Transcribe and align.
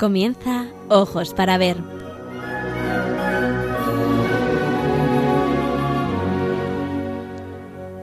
Comienza 0.00 0.72
Ojos 0.88 1.34
para 1.34 1.58
Ver. 1.58 1.76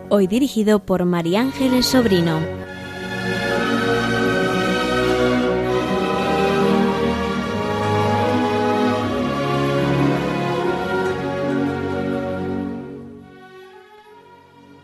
Hoy 0.10 0.28
dirigido 0.28 0.78
por 0.78 1.06
María 1.06 1.42
Ángeles 1.42 1.88
Sobrino. 1.88 2.40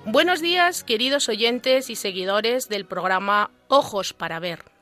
Buenos 0.05 0.41
días, 0.41 0.83
queridos 0.83 1.29
oyentes 1.29 1.91
y 1.91 1.95
seguidores 1.95 2.69
del 2.69 2.87
programa 2.87 3.51
Ojos 3.67 4.13
para 4.13 4.39
Ver. 4.39 4.72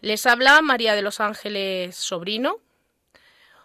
Les 0.00 0.26
habla 0.26 0.60
María 0.60 0.94
de 0.94 1.02
los 1.02 1.20
Ángeles 1.20 1.96
Sobrino. 1.96 2.60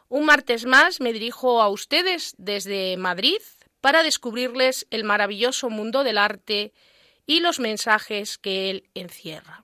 Un 0.08 0.26
martes 0.26 0.66
más 0.66 1.02
me 1.02 1.14
dirijo 1.14 1.62
a 1.62 1.70
ustedes 1.70 2.36
desde 2.38 2.96
Madrid 2.98 3.40
para 3.82 4.04
descubrirles 4.04 4.88
el 4.92 5.04
maravilloso 5.04 5.70
mundo 5.70 6.04
del 6.04 6.18
arte 6.18 6.74
y 7.26 7.40
los 7.42 7.60
mensajes 7.60 8.38
que 8.38 8.70
él 8.70 8.90
encierra. 8.94 9.62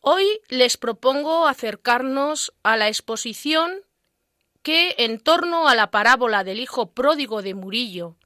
Hoy 0.00 0.40
les 0.48 0.76
propongo 0.76 1.46
acercarnos 1.46 2.52
a 2.62 2.76
la 2.76 2.88
exposición 2.88 3.82
que, 4.62 4.94
en 4.98 5.20
torno 5.20 5.68
a 5.68 5.74
la 5.74 5.90
parábola 5.90 6.44
del 6.44 6.60
hijo 6.60 6.92
pródigo 6.92 7.42
de 7.42 7.54
Murillo, 7.54 8.16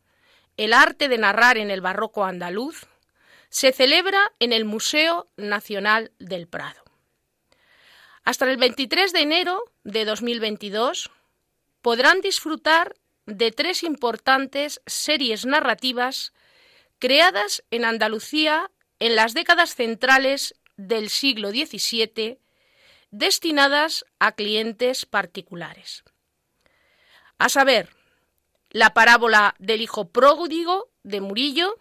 el 0.56 0.72
arte 0.72 1.08
de 1.08 1.18
narrar 1.18 1.56
en 1.58 1.70
el 1.70 1.80
barroco 1.80 2.24
andaluz, 2.24 2.86
se 3.48 3.72
celebra 3.72 4.32
en 4.38 4.52
el 4.52 4.64
Museo 4.64 5.28
Nacional 5.36 6.12
del 6.18 6.46
Prado. 6.46 6.81
Hasta 8.24 8.48
el 8.50 8.56
23 8.56 9.12
de 9.12 9.20
enero 9.20 9.64
de 9.82 10.04
2022 10.04 11.10
podrán 11.80 12.20
disfrutar 12.20 12.94
de 13.26 13.50
tres 13.50 13.82
importantes 13.82 14.80
series 14.86 15.44
narrativas 15.44 16.32
creadas 16.98 17.64
en 17.70 17.84
Andalucía 17.84 18.70
en 19.00 19.16
las 19.16 19.34
décadas 19.34 19.74
centrales 19.74 20.54
del 20.76 21.10
siglo 21.10 21.50
XVII, 21.50 22.38
destinadas 23.10 24.04
a 24.20 24.32
clientes 24.32 25.04
particulares. 25.04 26.04
A 27.38 27.48
saber, 27.48 27.88
la 28.70 28.94
parábola 28.94 29.56
del 29.58 29.80
hijo 29.80 30.08
pródigo 30.10 30.88
de 31.02 31.20
Murillo, 31.20 31.76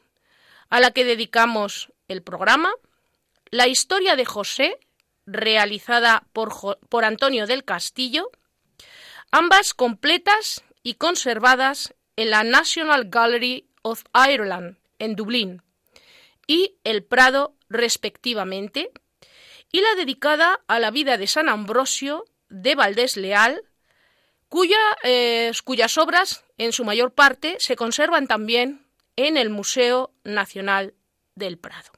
a 0.69 0.79
la 0.79 0.89
que 0.89 1.05
dedicamos 1.05 1.91
el 2.07 2.23
programa, 2.23 2.73
la 3.51 3.67
historia 3.67 4.15
de 4.15 4.25
José, 4.25 4.79
realizada 5.25 6.27
por, 6.33 7.05
Antonio 7.05 7.47
del 7.47 7.63
Castillo, 7.63 8.29
ambas 9.31 9.73
completas 9.73 10.63
y 10.83 10.95
conservadas 10.95 11.93
en 12.15 12.31
la 12.31 12.43
National 12.43 13.05
Gallery 13.09 13.67
of 13.81 14.03
Ireland, 14.13 14.77
en 14.99 15.15
Dublín, 15.15 15.61
y 16.47 16.77
El 16.83 17.03
Prado, 17.03 17.55
respectivamente, 17.69 18.91
y 19.71 19.81
la 19.81 19.95
dedicada 19.95 20.59
a 20.67 20.79
la 20.79 20.91
vida 20.91 21.17
de 21.17 21.27
San 21.27 21.47
Ambrosio 21.47 22.25
de 22.49 22.75
Valdés 22.75 23.15
Leal, 23.15 23.63
eh, 25.03 25.51
cuyas 25.63 25.97
obras, 25.97 26.43
en 26.57 26.73
su 26.73 26.83
mayor 26.83 27.13
parte, 27.13 27.55
se 27.59 27.75
conservan 27.75 28.27
también 28.27 28.85
en 29.15 29.37
el 29.37 29.49
Museo 29.49 30.13
Nacional 30.23 30.93
del 31.35 31.57
Prado. 31.57 31.91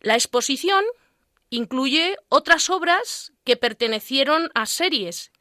La 0.00 0.14
exposición 0.14 0.84
Incluye 1.50 2.16
otras 2.28 2.70
obras 2.70 3.32
que 3.44 3.56
pertenecieron 3.56 4.50
a 4.54 4.66
series, 4.66 5.32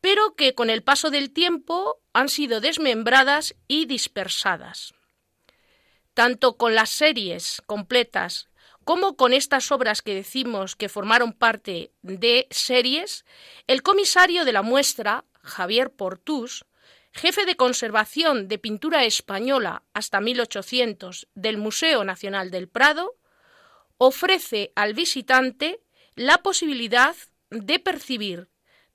pero 0.00 0.34
que 0.34 0.54
con 0.54 0.70
el 0.70 0.82
paso 0.82 1.10
del 1.10 1.32
tiempo 1.32 2.00
han 2.12 2.28
sido 2.28 2.60
desmembradas 2.60 3.54
y 3.68 3.86
dispersadas. 3.86 4.94
Tanto 6.14 6.56
con 6.56 6.74
las 6.74 6.90
series 6.90 7.62
completas 7.66 8.48
como 8.84 9.16
con 9.16 9.32
estas 9.32 9.72
obras 9.72 10.02
que 10.02 10.14
decimos 10.14 10.76
que 10.76 10.88
formaron 10.88 11.32
parte 11.32 11.92
de 12.02 12.46
series, 12.50 13.24
el 13.66 13.82
comisario 13.82 14.44
de 14.44 14.52
la 14.52 14.62
muestra, 14.62 15.24
Javier 15.42 15.90
Portús, 15.90 16.66
jefe 17.12 17.46
de 17.46 17.56
conservación 17.56 18.48
de 18.48 18.58
pintura 18.58 19.04
española 19.04 19.84
hasta 19.94 20.20
1800 20.20 21.28
del 21.34 21.56
Museo 21.56 22.04
Nacional 22.04 22.50
del 22.50 22.68
Prado, 22.68 23.16
ofrece 23.98 24.72
al 24.74 24.94
visitante 24.94 25.80
la 26.14 26.38
posibilidad 26.38 27.16
de 27.50 27.78
percibir 27.78 28.48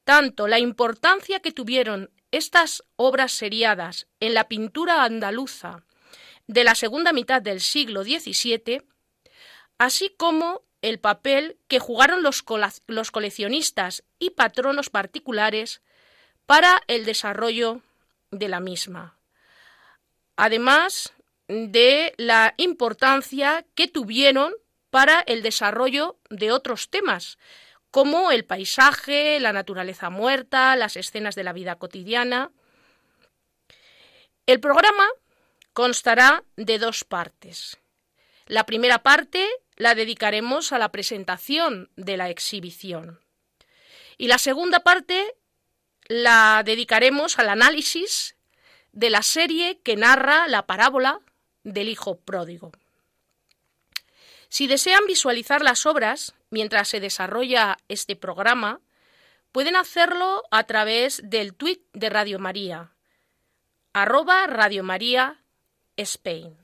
tanto 0.03 0.47
la 0.47 0.59
importancia 0.59 1.39
que 1.39 1.51
tuvieron 1.51 2.09
estas 2.31 2.83
obras 2.95 3.31
seriadas 3.31 4.07
en 4.19 4.33
la 4.33 4.47
pintura 4.47 5.03
andaluza 5.03 5.83
de 6.47 6.63
la 6.63 6.75
segunda 6.75 7.13
mitad 7.13 7.41
del 7.41 7.61
siglo 7.61 8.03
XVII, 8.03 8.81
así 9.77 10.13
como 10.17 10.63
el 10.81 10.99
papel 10.99 11.57
que 11.67 11.79
jugaron 11.79 12.23
los, 12.23 12.43
los 12.87 13.11
coleccionistas 13.11 14.03
y 14.17 14.31
patronos 14.31 14.89
particulares 14.89 15.81
para 16.45 16.81
el 16.87 17.05
desarrollo 17.05 17.81
de 18.31 18.47
la 18.47 18.59
misma. 18.59 19.17
Además 20.35 21.13
de 21.47 22.13
la 22.17 22.53
importancia 22.57 23.66
que 23.75 23.87
tuvieron 23.87 24.53
para 24.89 25.22
el 25.22 25.41
desarrollo 25.41 26.19
de 26.29 26.51
otros 26.51 26.89
temas, 26.89 27.38
como 27.91 28.31
el 28.31 28.45
paisaje, 28.45 29.39
la 29.39 29.53
naturaleza 29.53 30.09
muerta, 30.09 30.75
las 30.75 30.95
escenas 30.95 31.35
de 31.35 31.44
la 31.44 31.53
vida 31.53 31.75
cotidiana. 31.75 32.51
El 34.45 34.59
programa 34.59 35.05
constará 35.73 36.44
de 36.55 36.78
dos 36.79 37.03
partes. 37.03 37.78
La 38.45 38.66
primera 38.66 39.03
parte 39.03 39.47
la 39.75 39.95
dedicaremos 39.95 40.72
a 40.72 40.79
la 40.79 40.91
presentación 40.91 41.89
de 41.95 42.17
la 42.17 42.29
exhibición 42.29 43.19
y 44.17 44.28
la 44.28 44.38
segunda 44.38 44.81
parte 44.81 45.35
la 46.07 46.61
dedicaremos 46.66 47.39
al 47.39 47.49
análisis 47.49 48.35
de 48.91 49.09
la 49.09 49.23
serie 49.23 49.79
que 49.81 49.95
narra 49.95 50.47
la 50.47 50.66
parábola 50.66 51.22
del 51.63 51.88
Hijo 51.89 52.19
Pródigo. 52.19 52.72
Si 54.49 54.67
desean 54.67 55.05
visualizar 55.07 55.61
las 55.61 55.85
obras 55.85 56.33
mientras 56.49 56.87
se 56.87 56.99
desarrolla 56.99 57.77
este 57.87 58.15
programa, 58.15 58.81
pueden 59.51 59.75
hacerlo 59.75 60.43
a 60.51 60.63
través 60.63 61.21
del 61.23 61.53
tweet 61.53 61.81
de 61.93 62.09
Radio 62.09 62.39
María, 62.39 62.91
arroba 63.93 64.47
Radio 64.47 64.83
María 64.83 65.43
Spain. 65.97 66.57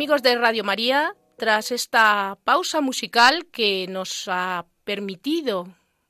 Amigos 0.00 0.22
de 0.22 0.34
Radio 0.34 0.64
María, 0.64 1.14
tras 1.36 1.70
esta 1.70 2.38
pausa 2.44 2.80
musical 2.80 3.44
que 3.52 3.84
nos 3.86 4.28
ha 4.28 4.64
permitido 4.84 5.68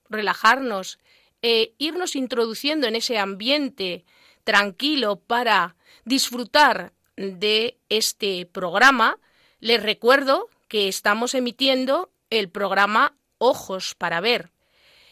relajarnos 0.09 1.01
e 1.43 1.75
irnos 1.77 2.15
introduciendo 2.15 2.87
en 2.87 2.95
ese 2.95 3.19
ambiente 3.19 4.05
tranquilo 4.45 5.17
para 5.17 5.75
disfrutar 6.05 6.93
de 7.17 7.81
este 7.89 8.47
programa, 8.47 9.19
les 9.59 9.83
recuerdo 9.83 10.49
que 10.69 10.87
estamos 10.87 11.35
emitiendo 11.35 12.13
el 12.31 12.49
programa 12.49 13.17
Ojos 13.39 13.97
para 13.97 14.21
Ver. 14.21 14.53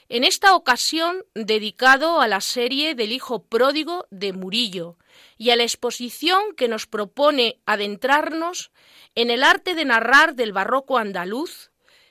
En 0.08 0.22
esta 0.22 0.54
ocasión 0.54 1.24
dedicado 1.34 2.20
a 2.20 2.28
la 2.28 2.40
serie 2.40 2.94
del 2.94 3.10
Hijo 3.10 3.42
Pródigo 3.42 4.06
de 4.12 4.32
Murillo 4.32 4.96
y 5.36 5.50
a 5.50 5.56
la 5.56 5.62
exposición 5.62 6.54
que 6.56 6.68
nos 6.68 6.86
propone 6.86 7.60
adentrarnos 7.66 8.70
en 9.14 9.30
el 9.30 9.42
arte 9.42 9.74
de 9.74 9.84
narrar 9.84 10.34
del 10.34 10.52
barroco 10.52 10.98
andaluz, 10.98 11.70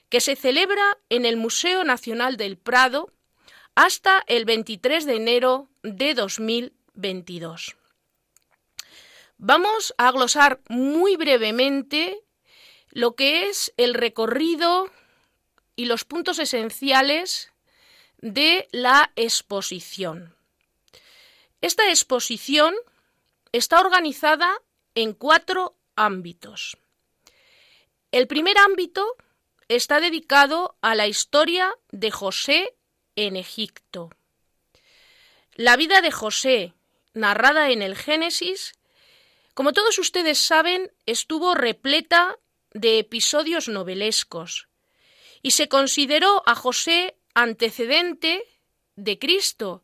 que 0.09 0.21
se 0.21 0.35
celebra 0.35 0.97
en 1.09 1.25
el 1.25 1.37
Museo 1.37 1.83
Nacional 1.83 2.37
del 2.37 2.57
Prado 2.57 3.11
hasta 3.75 4.23
el 4.27 4.45
23 4.45 5.05
de 5.05 5.15
enero 5.15 5.69
de 5.83 6.13
2022. 6.13 7.75
Vamos 9.37 9.93
a 9.97 10.11
glosar 10.11 10.61
muy 10.67 11.15
brevemente 11.15 12.19
lo 12.89 13.15
que 13.15 13.49
es 13.49 13.73
el 13.77 13.93
recorrido 13.93 14.89
y 15.75 15.85
los 15.85 16.05
puntos 16.05 16.39
esenciales 16.39 17.53
de 18.17 18.67
la 18.71 19.11
exposición. 19.15 20.35
Esta 21.61 21.89
exposición 21.89 22.75
está 23.57 23.79
organizada 23.79 24.61
en 24.95 25.13
cuatro 25.13 25.77
ámbitos. 25.95 26.77
El 28.11 28.27
primer 28.27 28.57
ámbito 28.57 29.15
está 29.67 29.99
dedicado 29.99 30.77
a 30.81 30.95
la 30.95 31.07
historia 31.07 31.75
de 31.91 32.11
José 32.11 32.75
en 33.15 33.35
Egipto. 33.35 34.09
La 35.55 35.75
vida 35.75 36.01
de 36.01 36.11
José, 36.11 36.73
narrada 37.13 37.71
en 37.71 37.81
el 37.81 37.95
Génesis, 37.95 38.73
como 39.53 39.73
todos 39.73 39.97
ustedes 39.97 40.37
saben, 40.37 40.91
estuvo 41.05 41.55
repleta 41.55 42.37
de 42.73 42.99
episodios 42.99 43.67
novelescos 43.67 44.67
y 45.41 45.51
se 45.51 45.67
consideró 45.67 46.43
a 46.45 46.53
José 46.53 47.17
antecedente 47.33 48.43
de 48.95 49.17
Cristo 49.17 49.83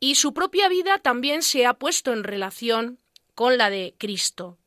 y 0.00 0.14
su 0.14 0.32
propia 0.32 0.68
vida 0.68 0.98
también 0.98 1.42
se 1.42 1.66
ha 1.66 1.74
puesto 1.74 2.12
en 2.12 2.24
relación 2.24 2.98
con 3.34 3.58
la 3.58 3.70
de 3.70 3.94
Cristo. 3.98 4.58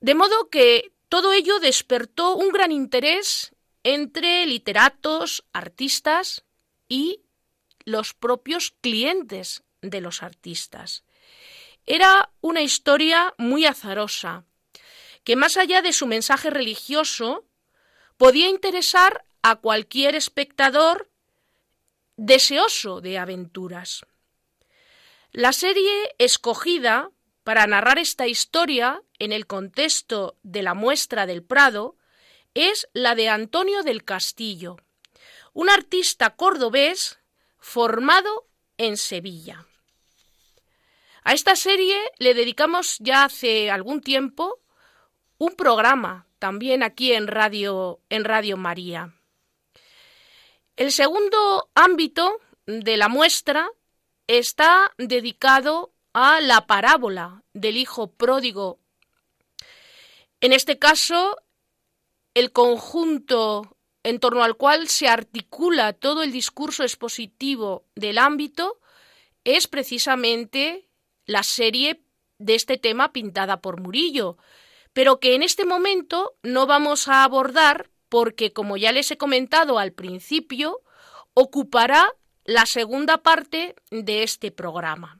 De 0.00 0.14
modo 0.14 0.48
que 0.50 0.92
todo 1.08 1.32
ello 1.32 1.60
despertó 1.60 2.34
un 2.34 2.50
gran 2.50 2.72
interés 2.72 3.54
entre 3.84 4.46
literatos, 4.46 5.44
artistas 5.52 6.44
y 6.88 7.20
los 7.84 8.14
propios 8.14 8.74
clientes 8.80 9.62
de 9.80 10.00
los 10.00 10.22
artistas. 10.22 11.04
Era 11.86 12.32
una 12.40 12.62
historia 12.62 13.34
muy 13.38 13.66
azarosa, 13.66 14.44
que 15.24 15.36
más 15.36 15.56
allá 15.56 15.82
de 15.82 15.92
su 15.92 16.06
mensaje 16.06 16.50
religioso, 16.50 17.44
podía 18.16 18.48
interesar 18.48 19.24
a 19.42 19.56
cualquier 19.56 20.14
espectador 20.14 21.11
deseoso 22.24 23.00
de 23.00 23.18
aventuras. 23.18 24.06
La 25.32 25.52
serie 25.52 26.14
escogida 26.18 27.10
para 27.42 27.66
narrar 27.66 27.98
esta 27.98 28.28
historia 28.28 29.02
en 29.18 29.32
el 29.32 29.48
contexto 29.48 30.36
de 30.44 30.62
la 30.62 30.74
muestra 30.74 31.26
del 31.26 31.42
Prado 31.42 31.96
es 32.54 32.88
la 32.92 33.16
de 33.16 33.28
Antonio 33.28 33.82
del 33.82 34.04
Castillo, 34.04 34.76
un 35.52 35.68
artista 35.68 36.36
cordobés 36.36 37.18
formado 37.58 38.46
en 38.76 38.96
Sevilla. 38.96 39.66
A 41.24 41.32
esta 41.32 41.56
serie 41.56 41.96
le 42.18 42.34
dedicamos 42.34 42.98
ya 43.00 43.24
hace 43.24 43.68
algún 43.68 44.00
tiempo 44.00 44.60
un 45.38 45.56
programa 45.56 46.28
también 46.38 46.84
aquí 46.84 47.14
en 47.14 47.26
Radio 47.26 48.00
en 48.10 48.24
Radio 48.24 48.56
María. 48.56 49.12
El 50.76 50.90
segundo 50.90 51.70
ámbito 51.74 52.40
de 52.66 52.96
la 52.96 53.08
muestra 53.08 53.70
está 54.26 54.92
dedicado 54.96 55.92
a 56.14 56.40
la 56.40 56.66
parábola 56.66 57.42
del 57.52 57.76
hijo 57.76 58.12
pródigo. 58.12 58.78
En 60.40 60.52
este 60.52 60.78
caso, 60.78 61.36
el 62.34 62.52
conjunto 62.52 63.76
en 64.02 64.18
torno 64.18 64.42
al 64.42 64.56
cual 64.56 64.88
se 64.88 65.08
articula 65.08 65.92
todo 65.92 66.22
el 66.22 66.32
discurso 66.32 66.82
expositivo 66.82 67.84
del 67.94 68.18
ámbito 68.18 68.80
es 69.44 69.68
precisamente 69.68 70.88
la 71.26 71.42
serie 71.42 72.02
de 72.38 72.54
este 72.54 72.78
tema 72.78 73.12
pintada 73.12 73.60
por 73.60 73.80
Murillo, 73.80 74.38
pero 74.92 75.20
que 75.20 75.34
en 75.34 75.42
este 75.42 75.64
momento 75.64 76.34
no 76.42 76.66
vamos 76.66 77.08
a 77.08 77.24
abordar 77.24 77.91
porque, 78.12 78.52
como 78.52 78.76
ya 78.76 78.92
les 78.92 79.10
he 79.10 79.16
comentado 79.16 79.78
al 79.78 79.92
principio, 79.92 80.82
ocupará 81.32 82.14
la 82.44 82.66
segunda 82.66 83.22
parte 83.22 83.74
de 83.90 84.22
este 84.22 84.50
programa. 84.50 85.18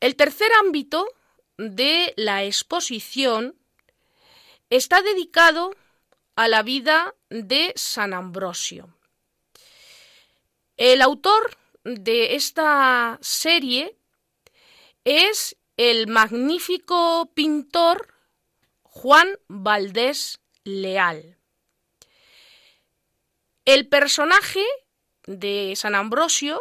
El 0.00 0.16
tercer 0.16 0.52
ámbito 0.60 1.08
de 1.56 2.12
la 2.18 2.44
exposición 2.44 3.56
está 4.68 5.00
dedicado 5.00 5.74
a 6.36 6.46
la 6.46 6.62
vida 6.62 7.14
de 7.30 7.72
San 7.74 8.12
Ambrosio. 8.12 8.94
El 10.76 11.00
autor 11.00 11.56
de 11.84 12.34
esta 12.34 13.18
serie 13.22 13.96
es 15.04 15.56
el 15.78 16.06
magnífico 16.06 17.32
pintor 17.34 18.12
Juan 18.82 19.38
Valdés 19.48 20.41
Leal. 20.64 21.36
El 23.64 23.88
personaje 23.88 24.64
de 25.26 25.74
San 25.76 25.94
Ambrosio 25.94 26.60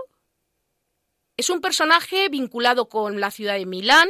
es 1.38 1.50
un 1.50 1.62
personaje 1.62 2.29
vinculado 2.29 2.89
con 2.89 3.20
la 3.20 3.31
ciudad 3.31 3.55
de 3.55 3.65
Milán, 3.65 4.10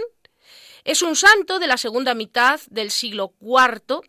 es 0.83 1.01
un 1.01 1.15
santo 1.15 1.59
de 1.59 1.67
la 1.67 1.77
segunda 1.77 2.13
mitad 2.13 2.59
del 2.69 2.91
siglo 2.91 3.33
IV 3.39 4.01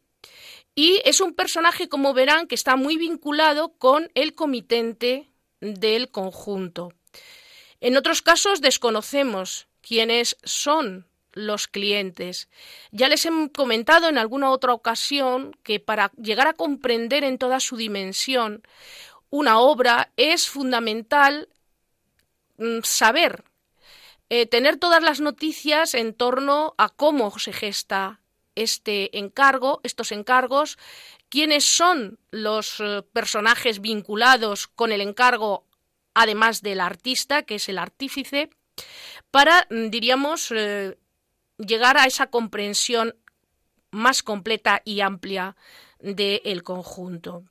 y 0.74 1.00
es 1.04 1.20
un 1.20 1.34
personaje, 1.34 1.88
como 1.88 2.14
verán, 2.14 2.46
que 2.46 2.54
está 2.54 2.76
muy 2.76 2.96
vinculado 2.96 3.74
con 3.76 4.10
el 4.14 4.34
comitente 4.34 5.28
del 5.60 6.10
conjunto. 6.10 6.92
En 7.80 7.96
otros 7.96 8.22
casos 8.22 8.60
desconocemos 8.60 9.68
quiénes 9.80 10.36
son 10.44 11.06
los 11.32 11.68
clientes. 11.68 12.48
Ya 12.90 13.08
les 13.08 13.24
he 13.26 13.30
comentado 13.52 14.08
en 14.08 14.18
alguna 14.18 14.50
otra 14.50 14.72
ocasión 14.72 15.56
que 15.62 15.80
para 15.80 16.12
llegar 16.16 16.46
a 16.46 16.54
comprender 16.54 17.24
en 17.24 17.38
toda 17.38 17.60
su 17.60 17.76
dimensión 17.76 18.62
una 19.30 19.58
obra 19.58 20.12
es 20.16 20.48
fundamental 20.48 21.48
mm, 22.58 22.80
saber, 22.84 23.44
eh, 24.28 24.46
tener 24.46 24.76
todas 24.76 25.02
las 25.02 25.20
noticias 25.20 25.94
en 25.94 26.14
torno 26.14 26.74
a 26.78 26.88
cómo 26.88 27.38
se 27.38 27.52
gesta 27.52 28.20
este 28.54 29.18
encargo, 29.18 29.80
estos 29.82 30.12
encargos, 30.12 30.78
quiénes 31.28 31.64
son 31.64 32.18
los 32.30 32.80
eh, 32.80 33.02
personajes 33.12 33.80
vinculados 33.80 34.66
con 34.66 34.92
el 34.92 35.00
encargo, 35.00 35.64
además 36.14 36.60
del 36.60 36.80
artista, 36.80 37.42
que 37.42 37.54
es 37.54 37.68
el 37.70 37.78
artífice, 37.78 38.50
para, 39.30 39.66
mm, 39.70 39.88
diríamos, 39.88 40.50
eh, 40.50 40.98
llegar 41.66 41.96
a 41.96 42.06
esa 42.06 42.28
comprensión 42.28 43.16
más 43.90 44.22
completa 44.22 44.82
y 44.84 45.00
amplia 45.00 45.56
del 46.00 46.62
conjunto. 46.62 47.44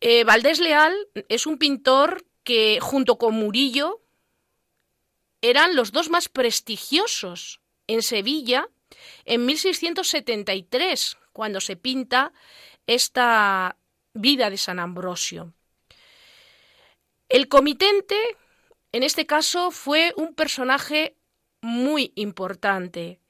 Eh, 0.00 0.24
Valdés 0.24 0.58
Leal 0.58 0.94
es 1.28 1.46
un 1.46 1.58
pintor 1.58 2.26
que, 2.42 2.78
junto 2.80 3.18
con 3.18 3.34
Murillo, 3.34 4.00
eran 5.42 5.76
los 5.76 5.92
dos 5.92 6.08
más 6.08 6.28
prestigiosos 6.28 7.60
en 7.86 8.02
Sevilla 8.02 8.68
en 9.24 9.46
1673, 9.46 11.18
cuando 11.32 11.60
se 11.60 11.76
pinta 11.76 12.32
esta 12.86 13.76
vida 14.14 14.50
de 14.50 14.58
San 14.58 14.78
Ambrosio. 14.78 15.54
El 17.28 17.48
comitente, 17.48 18.16
en 18.92 19.02
este 19.02 19.26
caso, 19.26 19.70
fue 19.70 20.12
un 20.16 20.34
personaje 20.34 21.16
muy 21.62 22.12
importante. 22.16 23.20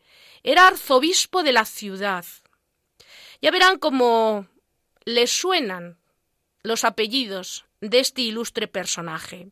Era 0.42 0.66
arzobispo 0.66 1.44
de 1.44 1.52
la 1.52 1.64
ciudad. 1.64 2.24
Ya 3.40 3.50
verán 3.50 3.78
cómo 3.78 4.48
le 5.04 5.26
suenan 5.26 5.98
los 6.62 6.84
apellidos 6.84 7.64
de 7.80 8.00
este 8.00 8.22
ilustre 8.22 8.66
personaje. 8.66 9.50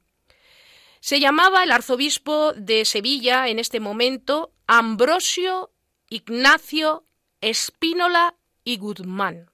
Se 1.00 1.20
llamaba 1.20 1.62
el 1.62 1.72
arzobispo 1.72 2.52
de 2.54 2.84
Sevilla 2.84 3.48
en 3.48 3.58
este 3.58 3.80
momento 3.80 4.52
Ambrosio 4.66 5.70
Ignacio 6.08 7.04
Espínola 7.40 8.34
y 8.64 8.76
Guzmán. 8.76 9.50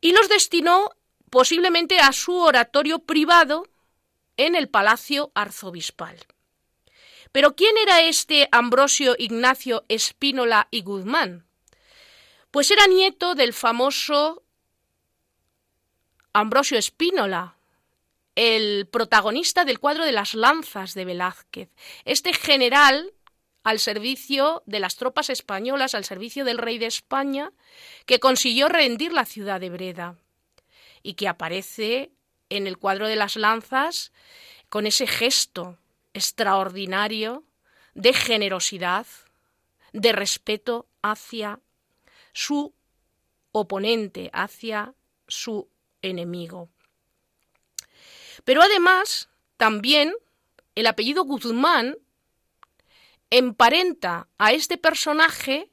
Y 0.00 0.12
los 0.12 0.28
destinó 0.28 0.90
posiblemente 1.30 1.98
a 1.98 2.12
su 2.12 2.36
oratorio 2.36 3.00
privado 3.00 3.66
en 4.36 4.54
el 4.54 4.68
Palacio 4.68 5.30
Arzobispal. 5.34 6.16
Pero 7.34 7.56
¿quién 7.56 7.76
era 7.78 8.00
este 8.00 8.48
Ambrosio 8.52 9.16
Ignacio 9.18 9.84
Espínola 9.88 10.68
y 10.70 10.82
Guzmán? 10.82 11.44
Pues 12.52 12.70
era 12.70 12.86
nieto 12.86 13.34
del 13.34 13.52
famoso 13.52 14.44
Ambrosio 16.32 16.78
Espínola, 16.78 17.56
el 18.36 18.86
protagonista 18.86 19.64
del 19.64 19.80
cuadro 19.80 20.04
de 20.04 20.12
las 20.12 20.34
lanzas 20.34 20.94
de 20.94 21.06
Velázquez. 21.06 21.70
Este 22.04 22.32
general 22.34 23.12
al 23.64 23.80
servicio 23.80 24.62
de 24.66 24.78
las 24.78 24.94
tropas 24.94 25.28
españolas, 25.28 25.96
al 25.96 26.04
servicio 26.04 26.44
del 26.44 26.58
rey 26.58 26.78
de 26.78 26.86
España, 26.86 27.50
que 28.06 28.20
consiguió 28.20 28.68
rendir 28.68 29.12
la 29.12 29.24
ciudad 29.24 29.58
de 29.58 29.70
Breda 29.70 30.16
y 31.02 31.14
que 31.14 31.26
aparece 31.26 32.12
en 32.48 32.68
el 32.68 32.78
cuadro 32.78 33.08
de 33.08 33.16
las 33.16 33.34
lanzas 33.34 34.12
con 34.68 34.86
ese 34.86 35.08
gesto 35.08 35.78
extraordinario 36.14 37.44
de 37.94 38.12
generosidad, 38.12 39.06
de 39.92 40.12
respeto 40.12 40.86
hacia 41.02 41.60
su 42.32 42.74
oponente, 43.52 44.30
hacia 44.32 44.94
su 45.28 45.68
enemigo. 46.02 46.68
Pero 48.44 48.62
además, 48.62 49.28
también 49.56 50.12
el 50.74 50.86
apellido 50.86 51.24
Guzmán 51.24 51.96
emparenta 53.30 54.28
a 54.38 54.52
este 54.52 54.76
personaje 54.76 55.70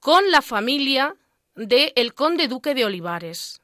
con 0.00 0.30
la 0.30 0.42
familia 0.42 1.16
del 1.54 2.14
conde 2.14 2.48
duque 2.48 2.74
de 2.74 2.84
Olivares, 2.84 3.60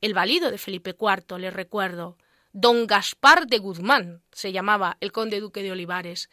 el 0.00 0.14
valido 0.14 0.50
de 0.50 0.58
Felipe 0.58 0.96
IV, 0.98 1.38
les 1.38 1.52
recuerdo. 1.52 2.16
Don 2.60 2.88
Gaspar 2.88 3.46
de 3.46 3.58
Guzmán 3.58 4.22
se 4.32 4.50
llamaba 4.50 4.96
el 5.00 5.12
conde 5.12 5.38
duque 5.38 5.62
de 5.62 5.70
Olivares. 5.70 6.28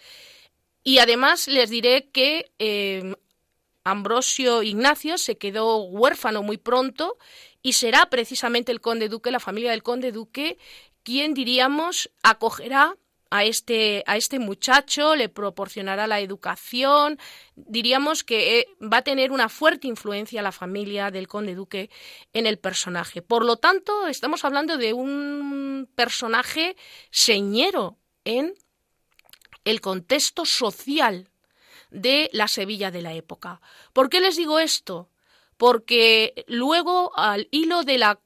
Y 0.84 0.98
además 0.98 1.48
les 1.48 1.70
diré 1.70 2.10
que 2.10 2.52
eh, 2.58 3.16
Ambrosio 3.84 4.64
Ignacio 4.64 5.20
se 5.20 5.38
quedó 5.38 5.84
huérfano 5.84 6.42
muy 6.42 6.58
pronto 6.58 7.18
y 7.62 7.74
será 7.74 8.08
precisamente 8.08 8.72
el 8.72 8.82
conde 8.82 9.08
duque, 9.08 9.30
la 9.30 9.40
familia 9.40 9.70
del 9.72 9.84
conde 9.84 10.12
duque, 10.12 10.58
quien 11.04 11.36
diríamos 11.36 12.10
acogerá 12.24 12.98
a 13.30 13.44
este, 13.44 14.04
a 14.08 14.18
este 14.18 14.40
muchacho, 14.40 15.16
le 15.16 15.30
proporcionará 15.30 16.08
la 16.08 16.20
educación. 16.20 17.20
Diríamos 17.56 18.24
que 18.24 18.60
eh, 18.60 18.68
va 18.82 18.98
a 18.98 19.04
tener 19.04 19.32
una 19.32 19.50
fuerte 19.50 19.88
influencia 19.88 20.42
la 20.42 20.52
familia 20.52 21.12
del 21.12 21.28
conde 21.28 21.56
duque 21.56 21.90
en 22.34 22.46
el 22.46 22.58
personaje. 22.58 23.22
Por 23.22 23.46
lo 23.46 23.58
tanto, 23.58 24.08
estamos 24.08 24.46
hablando 24.46 24.78
de 24.78 24.94
un 24.94 25.90
personaje 25.96 26.76
señero 27.10 27.98
en 28.24 28.54
el 29.64 29.82
contexto 29.82 30.46
social 30.46 31.30
de 31.90 32.30
la 32.34 32.48
Sevilla 32.48 32.92
de 32.92 33.02
la 33.02 33.14
época. 33.14 33.62
¿Por 33.94 34.10
qué 34.10 34.22
les 34.22 34.36
digo 34.36 34.60
esto? 34.60 35.10
Porque 35.58 36.46
luego, 36.48 37.18
al 37.18 37.48
hilo 37.52 37.84
de 37.84 37.98
la 37.98 38.20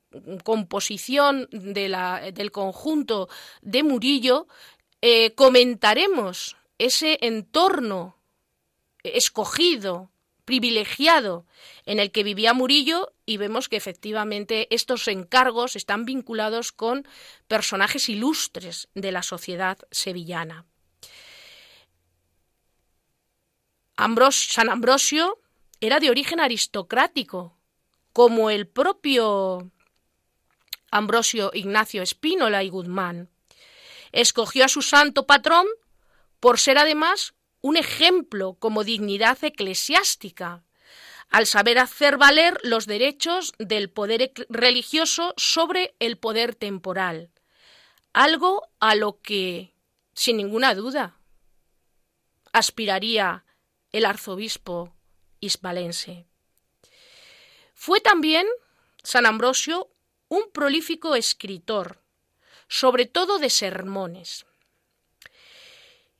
composición 0.43 1.47
del 1.51 2.51
conjunto 2.51 3.29
de 3.61 3.83
Murillo, 3.83 4.47
eh, 5.01 5.33
comentaremos 5.35 6.57
ese 6.77 7.17
entorno 7.21 8.17
escogido, 9.03 10.11
privilegiado 10.45 11.45
en 11.85 11.99
el 11.99 12.11
que 12.11 12.23
vivía 12.23 12.53
Murillo 12.53 13.13
y 13.25 13.37
vemos 13.37 13.69
que 13.69 13.77
efectivamente 13.77 14.73
estos 14.73 15.07
encargos 15.07 15.75
están 15.75 16.05
vinculados 16.05 16.71
con 16.71 17.07
personajes 17.47 18.09
ilustres 18.09 18.87
de 18.95 19.11
la 19.11 19.21
sociedad 19.21 19.77
sevillana. 19.91 20.65
San 24.31 24.69
Ambrosio 24.69 25.39
era 25.81 25.99
de 25.99 26.09
origen 26.09 26.39
aristocrático, 26.39 27.57
como 28.13 28.49
el 28.49 28.67
propio 28.67 29.71
Ambrosio 30.89 31.51
Ignacio 31.53 32.01
Espínola 32.01 32.63
y 32.63 32.69
Guzmán. 32.69 33.29
Escogió 34.11 34.65
a 34.65 34.69
su 34.69 34.81
santo 34.81 35.25
patrón 35.25 35.67
por 36.39 36.59
ser 36.59 36.77
además 36.77 37.33
un 37.61 37.77
ejemplo 37.77 38.55
como 38.59 38.83
dignidad 38.83 39.37
eclesiástica, 39.43 40.63
al 41.29 41.45
saber 41.45 41.77
hacer 41.77 42.17
valer 42.17 42.57
los 42.63 42.85
derechos 42.85 43.53
del 43.59 43.89
poder 43.89 44.31
religioso 44.49 45.33
sobre 45.37 45.95
el 45.99 46.17
poder 46.17 46.55
temporal, 46.55 47.31
algo 48.13 48.67
a 48.79 48.95
lo 48.95 49.21
que, 49.21 49.73
sin 50.13 50.37
ninguna 50.37 50.73
duda, 50.73 51.17
aspiraría 52.51 53.45
el 53.91 54.05
arzobispo 54.05 54.95
hispalense. 55.39 56.25
Fue 57.73 58.01
también 58.01 58.47
San 59.03 59.25
Ambrosio 59.25 59.89
un 60.27 60.51
prolífico 60.51 61.15
escritor, 61.15 62.01
sobre 62.69 63.07
todo 63.07 63.39
de 63.39 63.49
sermones. 63.49 64.45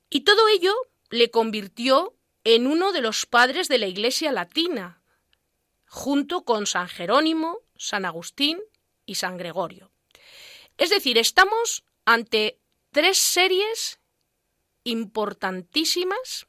Y 0.09 0.21
todo 0.21 0.49
ello 0.49 0.75
le 1.11 1.29
convirtió 1.29 2.17
en 2.43 2.67
uno 2.67 2.91
de 2.91 3.01
los 3.01 3.25
padres 3.27 3.67
de 3.67 3.77
la 3.77 3.85
Iglesia 3.85 4.31
latina, 4.31 5.03
junto 5.85 6.43
con 6.43 6.65
San 6.65 6.87
Jerónimo, 6.87 7.59
San 7.77 8.03
Agustín 8.03 8.59
y 9.05 9.15
San 9.15 9.37
Gregorio. 9.37 9.91
Es 10.77 10.89
decir, 10.89 11.17
estamos 11.19 11.83
ante 12.05 12.59
tres 12.91 13.19
series 13.19 13.99
importantísimas, 14.83 16.47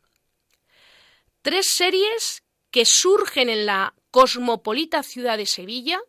tres 1.42 1.69
series 1.69 2.42
que 2.71 2.87
surgen 2.87 3.50
en 3.50 3.66
la 3.66 3.95
cosmopolita 4.11 5.02
ciudad 5.02 5.37
de 5.37 5.47
Sevilla 5.47 6.00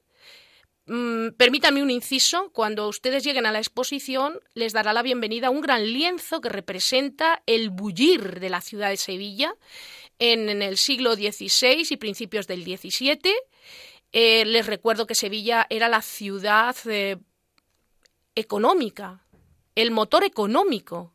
Mm, 0.87 1.29
permítanme 1.37 1.83
un 1.83 1.91
inciso, 1.91 2.51
cuando 2.53 2.87
ustedes 2.87 3.23
lleguen 3.23 3.45
a 3.45 3.51
la 3.51 3.59
exposición 3.59 4.39
les 4.55 4.73
dará 4.73 4.93
la 4.93 5.03
bienvenida 5.03 5.51
un 5.51 5.61
gran 5.61 5.85
lienzo 5.85 6.41
que 6.41 6.49
representa 6.49 7.43
el 7.45 7.69
bullir 7.69 8.39
de 8.39 8.49
la 8.49 8.61
ciudad 8.61 8.89
de 8.89 8.97
Sevilla 8.97 9.55
en, 10.17 10.61
el 10.61 10.77
siglo 10.77 11.15
XVI 11.15 11.85
y 11.89 11.97
principios 11.97 12.47
del 12.47 12.63
XVII. 12.63 13.19
Eh, 14.11 14.45
les 14.45 14.65
recuerdo 14.65 15.05
que 15.05 15.15
Sevilla 15.15 15.67
era 15.69 15.87
la 15.87 16.01
ciudad 16.01 16.75
eh, 16.85 17.17
económica, 18.35 19.25
el 19.75 19.91
motor 19.91 20.23
económico 20.23 21.13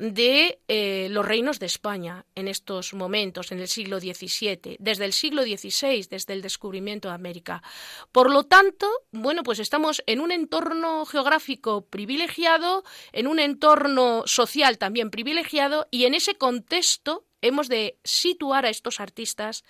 de 0.00 0.62
eh, 0.66 1.08
los 1.10 1.26
reinos 1.26 1.58
de 1.58 1.66
España 1.66 2.24
en 2.34 2.48
estos 2.48 2.94
momentos, 2.94 3.52
en 3.52 3.60
el 3.60 3.68
siglo 3.68 4.00
XVII, 4.00 4.76
desde 4.78 5.04
el 5.04 5.12
siglo 5.12 5.42
XVI, 5.42 6.06
desde 6.08 6.32
el 6.32 6.40
descubrimiento 6.40 7.08
de 7.08 7.14
América. 7.14 7.62
Por 8.10 8.30
lo 8.30 8.44
tanto, 8.44 8.88
bueno, 9.12 9.42
pues 9.42 9.58
estamos 9.58 10.02
en 10.06 10.20
un 10.20 10.32
entorno 10.32 11.04
geográfico 11.04 11.84
privilegiado, 11.84 12.82
en 13.12 13.26
un 13.26 13.38
entorno 13.38 14.22
social 14.24 14.78
también 14.78 15.10
privilegiado, 15.10 15.86
y 15.90 16.06
en 16.06 16.14
ese 16.14 16.34
contexto 16.34 17.26
hemos 17.42 17.68
de 17.68 17.98
situar 18.02 18.64
a 18.64 18.70
estos 18.70 19.00
artistas 19.00 19.64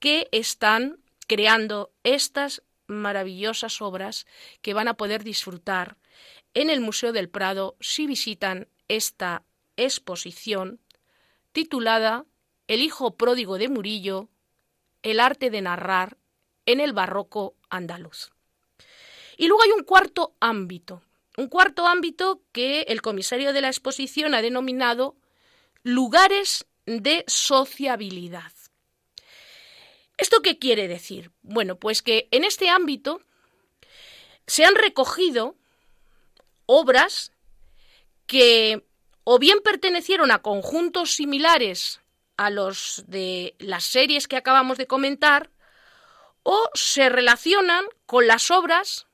que 0.00 0.28
están 0.32 0.98
creando 1.28 1.92
estas 2.02 2.64
maravillosas 2.88 3.80
obras 3.80 4.26
que 4.62 4.74
van 4.74 4.88
a 4.88 4.94
poder 4.94 5.22
disfrutar 5.22 5.96
en 6.54 6.70
el 6.70 6.80
Museo 6.80 7.12
del 7.12 7.28
Prado 7.28 7.76
si 7.80 8.08
visitan 8.08 8.66
esta 8.88 9.44
exposición 9.76 10.80
titulada 11.52 12.24
El 12.68 12.82
hijo 12.82 13.16
pródigo 13.16 13.58
de 13.58 13.68
Murillo, 13.68 14.28
el 15.02 15.20
arte 15.20 15.50
de 15.50 15.62
narrar 15.62 16.16
en 16.66 16.80
el 16.80 16.92
barroco 16.92 17.54
andaluz. 17.70 18.32
Y 19.36 19.46
luego 19.46 19.62
hay 19.62 19.70
un 19.70 19.84
cuarto 19.84 20.34
ámbito, 20.40 21.02
un 21.36 21.48
cuarto 21.48 21.86
ámbito 21.86 22.42
que 22.52 22.82
el 22.82 23.02
comisario 23.02 23.52
de 23.52 23.60
la 23.60 23.68
exposición 23.68 24.34
ha 24.34 24.42
denominado 24.42 25.16
lugares 25.82 26.66
de 26.86 27.24
sociabilidad. 27.26 28.52
¿Esto 30.16 30.40
qué 30.40 30.58
quiere 30.58 30.88
decir? 30.88 31.30
Bueno, 31.42 31.76
pues 31.76 32.00
que 32.00 32.28
en 32.30 32.44
este 32.44 32.70
ámbito 32.70 33.20
se 34.46 34.64
han 34.64 34.74
recogido 34.74 35.56
obras 36.64 37.32
que 38.26 38.85
o 39.28 39.40
bien 39.40 39.58
pertenecieron 39.60 40.30
a 40.30 40.38
conjuntos 40.38 41.14
similares 41.14 42.00
a 42.36 42.48
los 42.48 43.02
de 43.08 43.56
las 43.58 43.82
series 43.82 44.28
que 44.28 44.36
acabamos 44.36 44.78
de 44.78 44.86
comentar, 44.86 45.50
o 46.44 46.70
se 46.74 47.08
relacionan 47.08 47.84
con 48.06 48.28
las 48.28 48.52
obras 48.52 49.08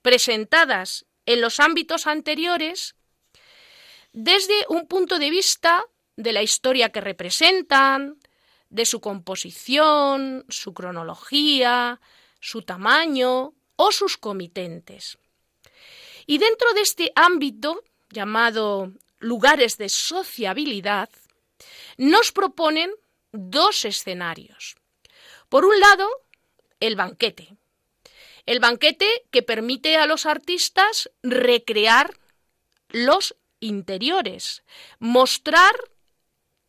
presentadas 0.00 1.04
en 1.26 1.42
los 1.42 1.60
ámbitos 1.60 2.06
anteriores 2.06 2.94
desde 4.14 4.54
un 4.70 4.86
punto 4.86 5.18
de 5.18 5.28
vista 5.28 5.84
de 6.16 6.32
la 6.32 6.42
historia 6.42 6.88
que 6.88 7.02
representan, 7.02 8.18
de 8.70 8.86
su 8.86 9.02
composición, 9.02 10.46
su 10.48 10.72
cronología, 10.72 12.00
su 12.40 12.62
tamaño 12.62 13.52
o 13.76 13.92
sus 13.92 14.16
comitentes. 14.16 15.18
Y 16.24 16.38
dentro 16.38 16.72
de 16.72 16.80
este 16.80 17.12
ámbito, 17.14 17.84
llamado 18.08 18.92
lugares 19.26 19.76
de 19.76 19.88
sociabilidad, 19.88 21.10
nos 21.96 22.32
proponen 22.32 22.90
dos 23.32 23.84
escenarios. 23.84 24.76
Por 25.48 25.64
un 25.64 25.78
lado, 25.80 26.08
el 26.80 26.96
banquete. 26.96 27.56
El 28.46 28.60
banquete 28.60 29.24
que 29.30 29.42
permite 29.42 29.96
a 29.96 30.06
los 30.06 30.26
artistas 30.26 31.10
recrear 31.22 32.18
los 32.90 33.36
interiores, 33.60 34.62
mostrar 34.98 35.74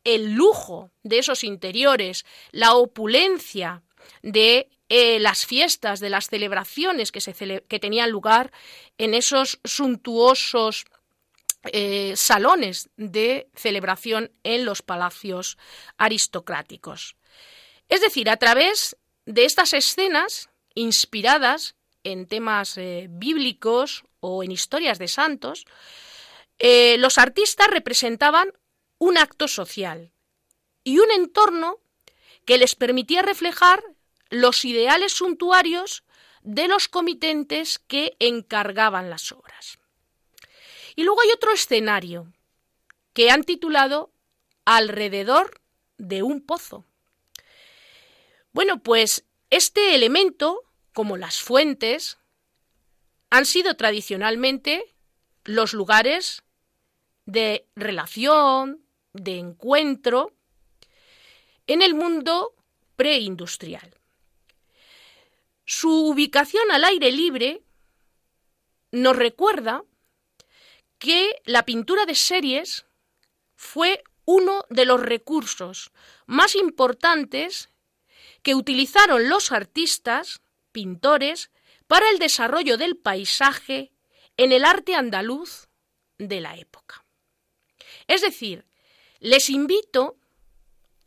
el 0.04 0.34
lujo 0.34 0.90
de 1.04 1.20
esos 1.20 1.44
interiores, 1.44 2.26
la 2.52 2.76
opulencia 2.76 3.84
de 4.22 4.70
eh, 4.90 5.20
las 5.20 5.46
fiestas, 5.46 6.00
de 6.00 6.10
las 6.10 6.30
celebraciones 6.30 7.12
que, 7.12 7.20
se 7.20 7.64
que 7.68 7.80
tenían 7.80 8.10
lugar 8.10 8.52
en 8.98 9.14
esos 9.14 9.60
suntuosos 9.66 10.86
eh, 11.64 12.14
salones 12.16 12.90
de 12.98 13.50
celebración 13.56 14.32
en 14.44 14.66
los 14.66 14.82
palacios 14.82 15.58
aristocráticos. 15.98 17.16
Es 17.90 18.02
decir, 18.02 18.30
a 18.30 18.38
través 18.38 18.98
de 19.26 19.46
estas 19.46 19.74
escenas 19.74 20.50
inspiradas 20.76 21.76
en 22.04 22.28
temas 22.28 22.78
eh, 22.78 23.08
bíblicos 23.10 24.04
o 24.20 24.44
en 24.44 24.52
historias 24.52 25.00
de 25.00 25.08
santos, 25.08 25.66
los 26.60 27.20
artistas 27.20 27.68
representaban 27.68 28.52
un 28.98 29.20
acto 29.20 29.48
social 29.48 30.12
y 30.84 30.98
un 31.00 31.12
entorno 31.12 31.80
que 32.46 32.58
les 32.58 32.76
permitía 32.76 33.22
reflejar 33.22 33.84
los 34.30 34.66
ideales 34.66 35.14
suntuarios 35.14 36.04
de 36.42 36.68
los 36.68 36.88
comitentes 36.88 37.78
que 37.78 38.16
encargaban 38.20 39.10
las 39.10 39.32
obras. 39.32 39.80
Y 40.98 41.04
luego 41.04 41.22
hay 41.22 41.30
otro 41.30 41.54
escenario 41.54 42.34
que 43.14 43.30
han 43.30 43.44
titulado 43.44 44.12
alrededor 44.66 45.62
de 46.00 46.24
un 46.24 46.42
pozo. 46.42 46.86
Bueno, 48.52 48.82
pues 48.82 49.24
este 49.52 49.94
elemento, 49.94 50.64
como 50.94 51.16
las 51.16 51.40
fuentes, 51.40 52.18
han 53.30 53.46
sido 53.46 53.76
tradicionalmente 53.76 54.96
los 55.44 55.74
lugares 55.74 56.42
de 57.26 57.68
relación, 57.76 58.84
de 59.14 59.38
encuentro 59.38 60.34
en 61.68 61.84
el 61.84 61.94
mundo 61.94 62.56
preindustrial. 62.96 63.94
Su 65.64 66.08
ubicación 66.08 66.72
al 66.72 66.86
aire 66.86 67.12
libre 67.12 67.62
nos 68.92 69.16
recuerda 69.16 69.84
que 71.00 71.42
la 71.46 71.66
pintura 71.66 72.06
de 72.06 72.16
series 72.16 72.86
fue 73.56 74.04
uno 74.26 74.66
de 74.70 74.86
los 74.86 75.02
recursos 75.02 75.92
más 76.26 76.56
importantes 76.56 77.70
que 78.44 78.56
utilizaron 78.56 79.30
los 79.30 79.52
artistas, 79.52 80.42
pintores, 80.72 81.52
para 81.88 82.10
el 82.10 82.20
desarrollo 82.20 82.78
del 82.78 82.98
paisaje 82.98 83.94
en 84.36 84.52
el 84.52 84.66
arte 84.66 84.96
andaluz 84.96 85.68
de 86.18 86.42
la 86.42 86.58
época. 86.58 87.06
Es 88.08 88.22
decir, 88.22 88.66
les 89.20 89.50
invito 89.50 90.18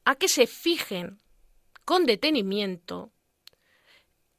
a 0.05 0.17
que 0.17 0.29
se 0.29 0.47
fijen 0.47 1.23
con 1.85 2.07
detenimiento 2.07 3.13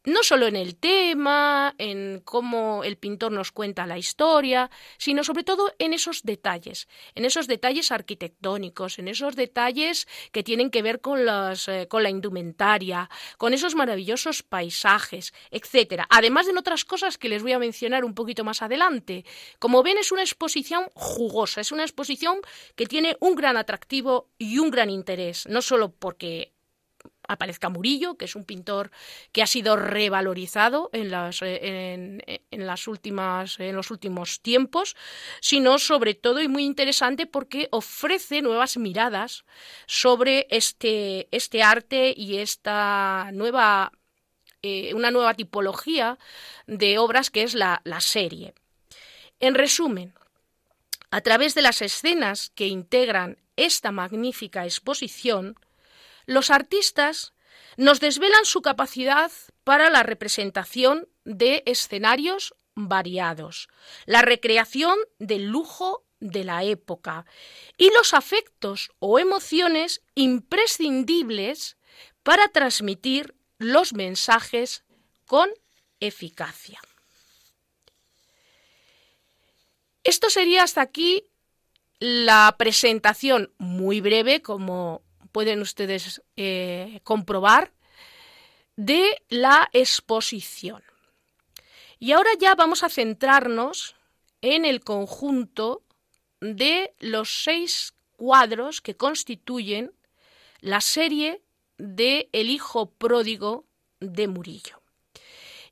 no 0.05 0.23
solo 0.23 0.47
en 0.47 0.55
el 0.55 0.77
tema, 0.77 1.75
en 1.77 2.21
cómo 2.23 2.83
el 2.83 2.97
pintor 2.97 3.31
nos 3.31 3.51
cuenta 3.51 3.85
la 3.85 3.97
historia, 3.97 4.69
sino 4.97 5.23
sobre 5.23 5.43
todo 5.43 5.73
en 5.77 5.93
esos 5.93 6.23
detalles, 6.23 6.87
en 7.15 7.25
esos 7.25 7.47
detalles 7.47 7.91
arquitectónicos, 7.91 8.97
en 8.97 9.07
esos 9.07 9.35
detalles 9.35 10.07
que 10.31 10.43
tienen 10.43 10.69
que 10.69 10.81
ver 10.81 11.01
con, 11.01 11.19
eh, 11.19 11.87
con 11.89 12.03
la 12.03 12.09
indumentaria, 12.09 13.09
con 13.37 13.53
esos 13.53 13.75
maravillosos 13.75 14.41
paisajes, 14.43 15.33
etcétera. 15.49 16.07
Además 16.09 16.45
de 16.45 16.51
otras 16.61 16.85
cosas 16.85 17.17
que 17.17 17.29
les 17.29 17.43
voy 17.43 17.51
a 17.51 17.59
mencionar 17.59 18.05
un 18.05 18.13
poquito 18.13 18.43
más 18.43 18.61
adelante. 18.61 19.25
Como 19.59 19.83
ven, 19.83 19.97
es 19.97 20.11
una 20.11 20.21
exposición 20.21 20.85
jugosa, 20.93 21.61
es 21.61 21.71
una 21.71 21.83
exposición 21.83 22.39
que 22.75 22.85
tiene 22.85 23.17
un 23.19 23.35
gran 23.35 23.57
atractivo 23.57 24.29
y 24.37 24.59
un 24.59 24.71
gran 24.71 24.89
interés, 24.89 25.47
no 25.47 25.61
solo 25.61 25.91
porque 25.91 26.53
aparezca 27.31 27.69
Murillo, 27.69 28.15
que 28.15 28.25
es 28.25 28.35
un 28.35 28.45
pintor 28.45 28.91
que 29.31 29.41
ha 29.41 29.47
sido 29.47 29.75
revalorizado 29.75 30.89
eh, 30.93 32.41
en, 32.51 32.67
las 32.67 32.87
últimas, 32.87 33.59
en 33.59 33.75
los 33.75 33.89
últimos 33.89 34.41
tiempos, 34.41 34.95
sino 35.39 35.79
sobre 35.79 36.13
todo 36.13 36.41
y 36.41 36.47
muy 36.47 36.63
interesante 36.63 37.25
porque 37.25 37.69
ofrece 37.71 38.41
nuevas 38.41 38.77
miradas 38.77 39.45
sobre 39.85 40.47
este, 40.49 41.27
este 41.31 41.63
arte 41.63 42.13
y 42.15 42.37
esta 42.37 43.29
nueva, 43.33 43.91
eh, 44.61 44.93
una 44.93 45.11
nueva 45.11 45.33
tipología 45.33 46.17
de 46.67 46.97
obras 46.97 47.29
que 47.29 47.43
es 47.43 47.53
la 47.53 47.81
serie. 47.99 48.53
En 49.39 49.55
resumen, 49.55 50.13
a 51.09 51.21
través 51.21 51.55
de 51.55 51.61
las 51.61 51.81
escenas 51.81 52.51
que 52.55 52.67
integran 52.67 53.37
esta 53.55 53.91
magnífica 53.91 54.65
exposición, 54.65 55.55
los 56.25 56.49
artistas 56.49 57.33
nos 57.77 57.99
desvelan 57.99 58.45
su 58.45 58.61
capacidad 58.61 59.31
para 59.63 59.89
la 59.89 60.03
representación 60.03 61.07
de 61.25 61.63
escenarios 61.65 62.55
variados, 62.75 63.69
la 64.05 64.21
recreación 64.21 64.97
del 65.19 65.47
lujo 65.47 66.05
de 66.19 66.43
la 66.43 66.63
época 66.63 67.25
y 67.77 67.91
los 67.91 68.13
afectos 68.13 68.91
o 68.99 69.19
emociones 69.19 70.01
imprescindibles 70.15 71.77
para 72.23 72.47
transmitir 72.49 73.35
los 73.57 73.93
mensajes 73.93 74.83
con 75.25 75.49
eficacia. 75.99 76.79
Esto 80.03 80.29
sería 80.29 80.63
hasta 80.63 80.81
aquí 80.81 81.27
la 81.99 82.55
presentación 82.57 83.53
muy 83.57 84.01
breve, 84.01 84.41
como 84.41 85.03
pueden 85.31 85.61
ustedes 85.61 86.21
eh, 86.35 87.01
comprobar, 87.03 87.71
de 88.75 89.21
la 89.29 89.69
exposición. 89.73 90.83
Y 91.99 92.13
ahora 92.13 92.31
ya 92.39 92.55
vamos 92.55 92.83
a 92.83 92.89
centrarnos 92.89 93.95
en 94.41 94.65
el 94.65 94.81
conjunto 94.81 95.83
de 96.39 96.93
los 96.99 97.43
seis 97.43 97.93
cuadros 98.17 98.81
que 98.81 98.97
constituyen 98.97 99.93
la 100.59 100.81
serie 100.81 101.41
de 101.77 102.29
El 102.31 102.49
hijo 102.49 102.91
pródigo 102.91 103.65
de 103.99 104.27
Murillo. 104.27 104.81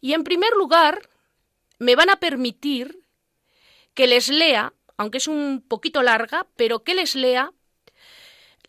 Y 0.02 0.14
en 0.14 0.24
primer 0.24 0.52
lugar, 0.54 1.10
me 1.80 1.96
van 1.96 2.10
a 2.10 2.20
permitir 2.20 3.04
que 3.94 4.08
les 4.08 4.30
lea, 4.30 4.74
aunque 4.98 5.18
es 5.18 5.28
un 5.28 5.64
poquito 5.68 6.04
larga, 6.04 6.48
pero 6.56 6.84
que 6.84 6.96
les 6.96 7.16
lea 7.16 7.52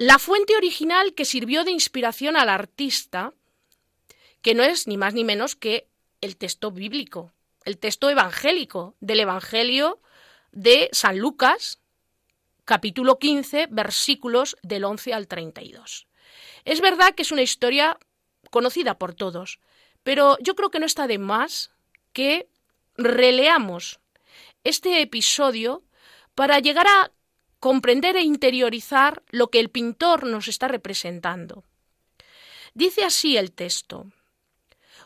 la 0.01 0.19
fuente 0.19 0.57
original 0.57 1.13
que 1.13 1.27
sirvió 1.27 1.63
de 1.63 1.73
inspiración 1.73 2.35
al 2.39 2.49
artista, 2.49 3.35
que 4.41 4.55
no 4.55 4.63
es 4.63 4.87
ni 4.87 4.97
más 4.97 5.13
ni 5.13 5.25
menos 5.25 5.57
que 5.57 5.91
el 6.23 6.39
texto 6.39 6.71
bíblico, 6.71 7.35
el 7.67 7.77
texto 7.77 8.09
evangélico 8.09 8.97
del 9.01 9.21
Evangelio 9.21 10.01
de 10.53 10.89
San 10.93 11.19
Lucas, 11.19 11.83
capítulo 12.65 13.19
15, 13.19 13.67
versículos 13.71 14.57
del 14.63 14.85
11 14.85 15.13
al 15.13 15.29
32. 15.29 16.07
Es 16.65 16.81
verdad 16.81 17.15
que 17.15 17.21
es 17.21 17.31
una 17.31 17.43
historia 17.43 17.99
conocida 18.49 18.97
por 18.97 19.13
todos, 19.13 19.61
pero 20.03 20.39
yo 20.41 20.55
creo 20.55 20.71
que 20.71 20.81
no 20.81 20.87
está 20.87 21.09
de 21.09 21.19
más 21.19 21.73
que 22.15 22.49
releamos 22.97 24.01
este 24.65 25.03
episodio 25.03 25.85
para 26.35 26.59
llegar 26.59 26.87
a 26.87 27.13
comprender 27.61 28.17
e 28.17 28.23
interiorizar 28.23 29.23
lo 29.29 29.49
que 29.51 29.61
el 29.61 29.69
pintor 29.71 30.27
nos 30.27 30.49
está 30.49 30.67
representando. 30.67 31.65
Dice 32.75 33.05
así 33.05 33.37
el 33.37 33.53
texto. 33.53 34.11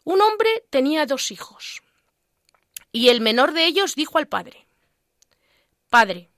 Un 0.04 0.20
hombre 0.22 0.64
tenía 0.70 1.06
dos 1.06 1.30
hijos, 1.30 1.82
y 2.92 3.08
el 3.08 3.20
menor 3.20 3.52
de 3.52 3.66
ellos 3.66 3.94
dijo 3.94 4.18
al 4.18 4.28
padre, 4.28 4.66
Padre, 5.90 6.30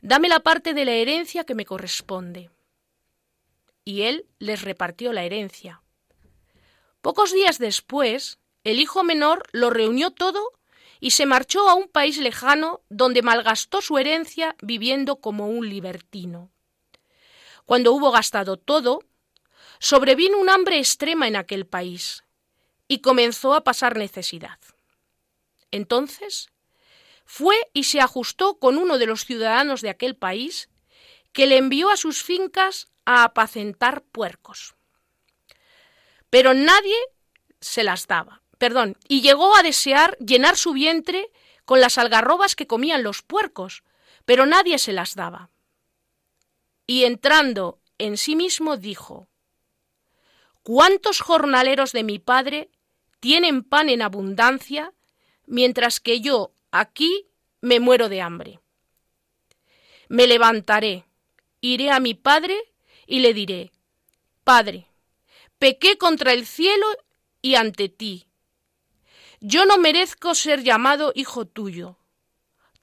dame 0.00 0.28
la 0.28 0.40
parte 0.40 0.74
de 0.74 0.84
la 0.84 0.92
herencia 0.92 1.44
que 1.44 1.54
me 1.54 1.64
corresponde. 1.64 2.50
Y 3.84 4.02
él 4.02 4.26
les 4.38 4.62
repartió 4.62 5.12
la 5.12 5.24
herencia. 5.24 5.82
Pocos 7.00 7.32
días 7.32 7.58
después, 7.58 8.38
el 8.64 8.80
hijo 8.80 9.02
menor 9.02 9.42
lo 9.52 9.70
reunió 9.70 10.12
todo 10.12 10.52
y 11.02 11.10
se 11.10 11.26
marchó 11.26 11.68
a 11.68 11.74
un 11.74 11.88
país 11.88 12.16
lejano 12.18 12.80
donde 12.88 13.22
malgastó 13.22 13.82
su 13.82 13.98
herencia 13.98 14.54
viviendo 14.62 15.16
como 15.16 15.48
un 15.48 15.68
libertino. 15.68 16.52
Cuando 17.66 17.92
hubo 17.92 18.12
gastado 18.12 18.56
todo, 18.56 19.00
sobrevino 19.80 20.38
un 20.38 20.48
hambre 20.48 20.78
extrema 20.78 21.26
en 21.26 21.34
aquel 21.34 21.66
país 21.66 22.22
y 22.86 23.00
comenzó 23.00 23.54
a 23.54 23.64
pasar 23.64 23.96
necesidad. 23.96 24.60
Entonces 25.72 26.52
fue 27.24 27.56
y 27.72 27.82
se 27.82 28.00
ajustó 28.00 28.60
con 28.60 28.78
uno 28.78 28.96
de 28.96 29.06
los 29.06 29.24
ciudadanos 29.24 29.80
de 29.80 29.90
aquel 29.90 30.14
país 30.14 30.70
que 31.32 31.48
le 31.48 31.56
envió 31.56 31.90
a 31.90 31.96
sus 31.96 32.22
fincas 32.22 32.86
a 33.06 33.24
apacentar 33.24 34.04
puercos. 34.04 34.76
Pero 36.30 36.54
nadie 36.54 36.94
se 37.60 37.82
las 37.82 38.06
daba, 38.06 38.41
perdón, 38.62 38.96
y 39.08 39.22
llegó 39.22 39.56
a 39.56 39.64
desear 39.64 40.16
llenar 40.18 40.56
su 40.56 40.72
vientre 40.72 41.32
con 41.64 41.80
las 41.80 41.98
algarrobas 41.98 42.54
que 42.54 42.68
comían 42.68 43.02
los 43.02 43.20
puercos, 43.20 43.82
pero 44.24 44.46
nadie 44.46 44.78
se 44.78 44.92
las 44.92 45.16
daba. 45.16 45.50
Y 46.86 47.02
entrando 47.02 47.80
en 47.98 48.16
sí 48.16 48.36
mismo 48.36 48.76
dijo, 48.76 49.26
¿Cuántos 50.62 51.20
jornaleros 51.20 51.90
de 51.90 52.04
mi 52.04 52.20
padre 52.20 52.70
tienen 53.18 53.64
pan 53.64 53.88
en 53.88 54.00
abundancia, 54.00 54.92
mientras 55.44 55.98
que 55.98 56.20
yo 56.20 56.52
aquí 56.70 57.26
me 57.60 57.80
muero 57.80 58.08
de 58.08 58.20
hambre? 58.20 58.60
Me 60.08 60.28
levantaré, 60.28 61.04
iré 61.60 61.90
a 61.90 61.98
mi 61.98 62.14
padre 62.14 62.56
y 63.08 63.18
le 63.18 63.34
diré, 63.34 63.72
Padre, 64.44 64.86
pequé 65.58 65.98
contra 65.98 66.32
el 66.32 66.46
cielo 66.46 66.86
y 67.40 67.56
ante 67.56 67.88
ti. 67.88 68.28
Yo 69.44 69.66
no 69.66 69.76
merezco 69.76 70.36
ser 70.36 70.62
llamado 70.62 71.10
hijo 71.16 71.46
tuyo. 71.46 71.98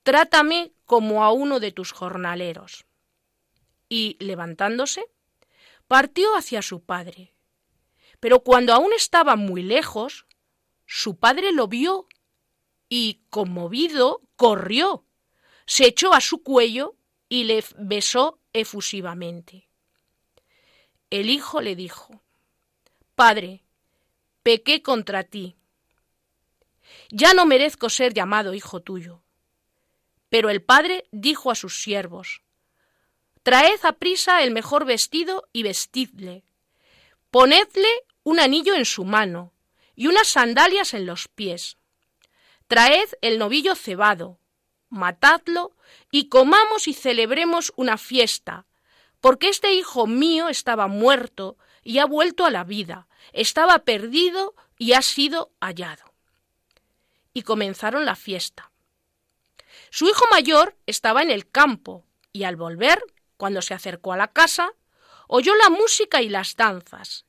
Trátame 0.03 0.73
como 0.83 1.23
a 1.23 1.31
uno 1.31 1.61
de 1.61 1.71
tus 1.71 1.93
jornaleros. 1.93 2.85
Y, 3.87 4.17
levantándose, 4.19 5.05
partió 5.87 6.35
hacia 6.35 6.61
su 6.61 6.83
padre. 6.83 7.33
Pero 8.19 8.41
cuando 8.43 8.73
aún 8.73 8.91
estaba 8.91 9.37
muy 9.37 9.63
lejos, 9.63 10.25
su 10.85 11.15
padre 11.15 11.53
lo 11.53 11.69
vio 11.69 12.09
y, 12.89 13.21
conmovido, 13.29 14.21
corrió, 14.35 15.05
se 15.65 15.87
echó 15.87 16.13
a 16.13 16.19
su 16.19 16.43
cuello 16.43 16.97
y 17.29 17.45
le 17.45 17.63
besó 17.77 18.41
efusivamente. 18.51 19.69
El 21.09 21.29
hijo 21.29 21.61
le 21.61 21.77
dijo, 21.77 22.21
Padre, 23.15 23.63
pequé 24.43 24.81
contra 24.81 25.23
ti. 25.23 25.55
Ya 27.09 27.33
no 27.33 27.45
merezco 27.45 27.89
ser 27.89 28.13
llamado 28.13 28.53
hijo 28.53 28.81
tuyo. 28.81 29.23
Pero 30.29 30.49
el 30.49 30.61
padre 30.61 31.07
dijo 31.11 31.49
a 31.49 31.55
sus 31.55 31.81
siervos, 31.81 32.43
Traed 33.43 33.79
a 33.83 33.93
prisa 33.93 34.43
el 34.43 34.51
mejor 34.51 34.85
vestido 34.85 35.47
y 35.51 35.63
vestidle. 35.63 36.43
Ponedle 37.31 37.89
un 38.23 38.39
anillo 38.39 38.75
en 38.75 38.85
su 38.85 39.05
mano 39.05 39.53
y 39.95 40.07
unas 40.07 40.27
sandalias 40.27 40.93
en 40.93 41.05
los 41.05 41.27
pies. 41.27 41.77
Traed 42.67 43.09
el 43.21 43.39
novillo 43.39 43.73
cebado, 43.75 44.39
matadlo 44.89 45.75
y 46.11 46.29
comamos 46.29 46.87
y 46.87 46.93
celebremos 46.93 47.73
una 47.75 47.97
fiesta, 47.97 48.67
porque 49.19 49.49
este 49.49 49.73
hijo 49.73 50.05
mío 50.05 50.47
estaba 50.47 50.87
muerto 50.87 51.57
y 51.83 51.97
ha 51.97 52.05
vuelto 52.05 52.45
a 52.45 52.51
la 52.51 52.63
vida, 52.63 53.07
estaba 53.33 53.79
perdido 53.79 54.53
y 54.77 54.93
ha 54.93 55.01
sido 55.01 55.51
hallado. 55.59 56.08
Y 57.33 57.43
comenzaron 57.43 58.05
la 58.05 58.15
fiesta. 58.15 58.71
Su 59.89 60.07
hijo 60.07 60.25
mayor 60.31 60.77
estaba 60.85 61.21
en 61.21 61.31
el 61.31 61.49
campo, 61.49 62.05
y 62.31 62.43
al 62.43 62.55
volver, 62.55 63.03
cuando 63.37 63.61
se 63.61 63.73
acercó 63.73 64.13
a 64.13 64.17
la 64.17 64.31
casa, 64.31 64.73
oyó 65.27 65.55
la 65.55 65.69
música 65.69 66.21
y 66.21 66.29
las 66.29 66.55
danzas, 66.55 67.25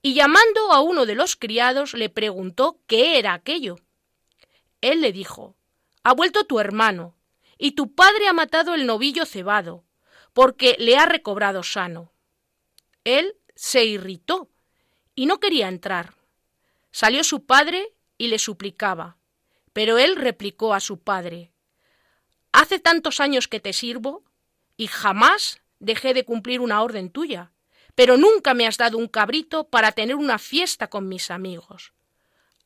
y 0.00 0.14
llamando 0.14 0.72
a 0.72 0.80
uno 0.80 1.06
de 1.06 1.14
los 1.14 1.36
criados 1.36 1.94
le 1.94 2.08
preguntó 2.08 2.80
qué 2.86 3.18
era 3.18 3.34
aquello. 3.34 3.76
Él 4.80 5.00
le 5.00 5.12
dijo, 5.12 5.56
Ha 6.04 6.14
vuelto 6.14 6.44
tu 6.44 6.60
hermano, 6.60 7.16
y 7.58 7.72
tu 7.72 7.94
padre 7.94 8.28
ha 8.28 8.32
matado 8.32 8.74
el 8.74 8.86
novillo 8.86 9.26
cebado, 9.26 9.84
porque 10.32 10.76
le 10.78 10.96
ha 10.96 11.06
recobrado 11.06 11.62
sano. 11.62 12.12
Él 13.04 13.36
se 13.54 13.84
irritó 13.84 14.48
y 15.14 15.26
no 15.26 15.40
quería 15.40 15.68
entrar. 15.68 16.14
Salió 16.92 17.24
su 17.24 17.44
padre 17.44 17.94
y 18.16 18.28
le 18.28 18.38
suplicaba, 18.38 19.17
pero 19.72 19.98
él 19.98 20.16
replicó 20.16 20.74
a 20.74 20.80
su 20.80 21.00
padre, 21.00 21.52
Hace 22.52 22.78
tantos 22.78 23.20
años 23.20 23.46
que 23.46 23.60
te 23.60 23.72
sirvo 23.72 24.24
y 24.76 24.86
jamás 24.86 25.60
dejé 25.78 26.14
de 26.14 26.24
cumplir 26.24 26.60
una 26.60 26.82
orden 26.82 27.10
tuya, 27.10 27.52
pero 27.94 28.16
nunca 28.16 28.54
me 28.54 28.66
has 28.66 28.78
dado 28.78 28.96
un 28.96 29.08
cabrito 29.08 29.68
para 29.68 29.92
tener 29.92 30.16
una 30.16 30.38
fiesta 30.38 30.88
con 30.88 31.08
mis 31.08 31.30
amigos. 31.30 31.92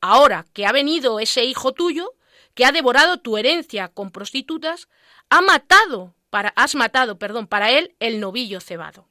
Ahora 0.00 0.46
que 0.52 0.66
ha 0.66 0.72
venido 0.72 1.20
ese 1.20 1.44
hijo 1.44 1.72
tuyo, 1.72 2.14
que 2.54 2.64
ha 2.64 2.72
devorado 2.72 3.20
tu 3.20 3.38
herencia 3.38 3.88
con 3.88 4.10
prostitutas, 4.10 4.88
ha 5.30 5.40
matado 5.40 6.14
para 6.30 6.50
has 6.50 6.74
matado, 6.74 7.18
perdón, 7.18 7.46
para 7.46 7.70
él 7.72 7.94
el 8.00 8.20
novillo 8.20 8.60
cebado. 8.60 9.08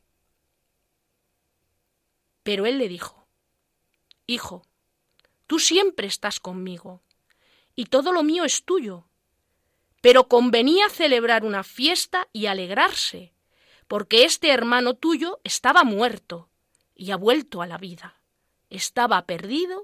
Pero 2.44 2.66
él 2.66 2.78
le 2.78 2.88
dijo, 2.88 3.28
Hijo, 4.26 4.66
tú 5.48 5.60
siempre 5.60 6.08
estás 6.08 6.40
conmigo, 6.40 7.04
y 7.76 7.86
todo 7.86 8.12
lo 8.12 8.24
mío 8.24 8.46
es 8.46 8.64
tuyo, 8.64 9.06
pero 10.02 10.28
convenía 10.28 10.90
celebrar 10.90 11.46
una 11.46 11.64
fiesta 11.64 12.28
y 12.34 12.48
alegrarse, 12.48 13.34
porque 13.88 14.24
este 14.24 14.50
hermano 14.50 14.96
tuyo 14.96 15.40
estaba 15.44 15.84
muerto 15.84 16.50
y 16.96 17.12
ha 17.12 17.18
vuelto 17.18 17.62
a 17.62 17.68
la 17.68 17.78
vida, 17.78 18.16
estaba 18.70 19.26
perdido 19.26 19.84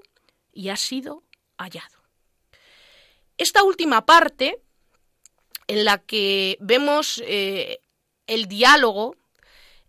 y 0.52 0.70
ha 0.70 0.76
sido 0.76 1.22
hallado. 1.56 1.98
Esta 3.36 3.62
última 3.62 4.04
parte, 4.04 4.60
en 5.68 5.84
la 5.84 5.98
que 5.98 6.56
vemos 6.60 7.22
eh, 7.24 7.80
el 8.26 8.46
diálogo 8.48 9.16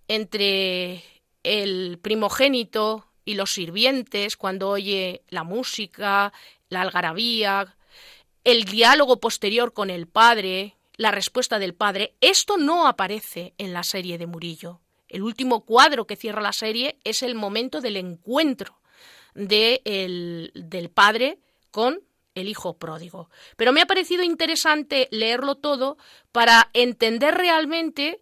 entre 0.08 1.04
el 1.44 2.00
primogénito 2.02 3.08
y 3.26 3.36
los 3.36 3.54
sirvientes 3.54 4.38
cuando 4.38 4.70
oye 4.70 5.24
la 5.30 5.44
música, 5.44 6.34
la 6.70 6.82
algarabía, 6.82 7.76
el 8.44 8.66
diálogo 8.66 9.20
posterior 9.20 9.74
con 9.74 9.90
el 9.90 10.08
padre, 10.08 10.78
la 10.96 11.12
respuesta 11.12 11.60
del 11.60 11.74
padre, 11.74 12.16
esto 12.22 12.58
no 12.58 12.88
aparece 12.88 13.54
en 13.58 13.74
la 13.74 13.84
serie 13.84 14.18
de 14.18 14.28
Murillo. 14.28 14.82
El 15.08 15.24
último 15.24 15.66
cuadro 15.66 16.06
que 16.06 16.16
cierra 16.16 16.42
la 16.42 16.54
serie 16.54 17.00
es 17.04 17.24
el 17.24 17.36
momento 17.36 17.82
del 17.82 17.98
encuentro 17.98 18.80
del 19.34 20.92
padre 20.94 21.40
con 21.72 22.02
el 22.36 22.48
hijo 22.48 22.78
pródigo. 22.78 23.30
Pero 23.56 23.74
me 23.74 23.82
ha 23.82 23.88
parecido 23.88 24.24
interesante 24.24 25.08
leerlo 25.12 25.56
todo 25.56 25.98
para 26.32 26.70
entender 26.74 27.36
realmente 27.36 28.22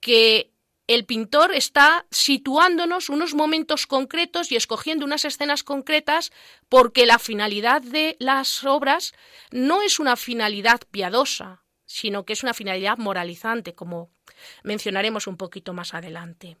que 0.00 0.52
el 0.88 1.04
pintor 1.04 1.54
está 1.54 2.06
situándonos 2.10 3.10
unos 3.10 3.34
momentos 3.34 3.86
concretos 3.86 4.50
y 4.50 4.56
escogiendo 4.56 5.04
unas 5.04 5.26
escenas 5.26 5.62
concretas 5.62 6.32
porque 6.70 7.04
la 7.04 7.18
finalidad 7.18 7.82
de 7.82 8.16
las 8.20 8.64
obras 8.64 9.12
no 9.52 9.82
es 9.82 9.98
una 9.98 10.16
finalidad 10.16 10.80
piadosa, 10.90 11.62
sino 11.84 12.24
que 12.24 12.32
es 12.32 12.42
una 12.42 12.54
finalidad 12.54 12.96
moralizante, 12.96 13.74
como 13.74 14.10
mencionaremos 14.62 15.26
un 15.26 15.36
poquito 15.36 15.74
más 15.74 15.92
adelante. 15.92 16.56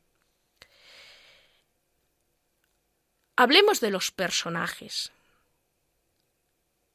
Hablemos 3.34 3.80
de 3.80 3.90
los 3.90 4.10
personajes. 4.10 5.10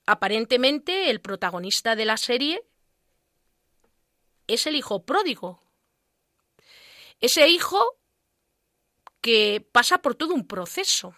Aparentemente 0.06 1.10
el 1.10 1.20
protagonista 1.20 1.96
de 1.96 2.06
la 2.06 2.18
serie 2.18 2.64
es 4.46 4.68
el 4.68 4.76
hijo 4.76 5.04
pródigo, 5.04 5.63
ese 7.24 7.48
hijo 7.48 7.82
que 9.22 9.66
pasa 9.72 10.00
por 10.00 10.14
todo 10.14 10.34
un 10.34 10.46
proceso 10.46 11.16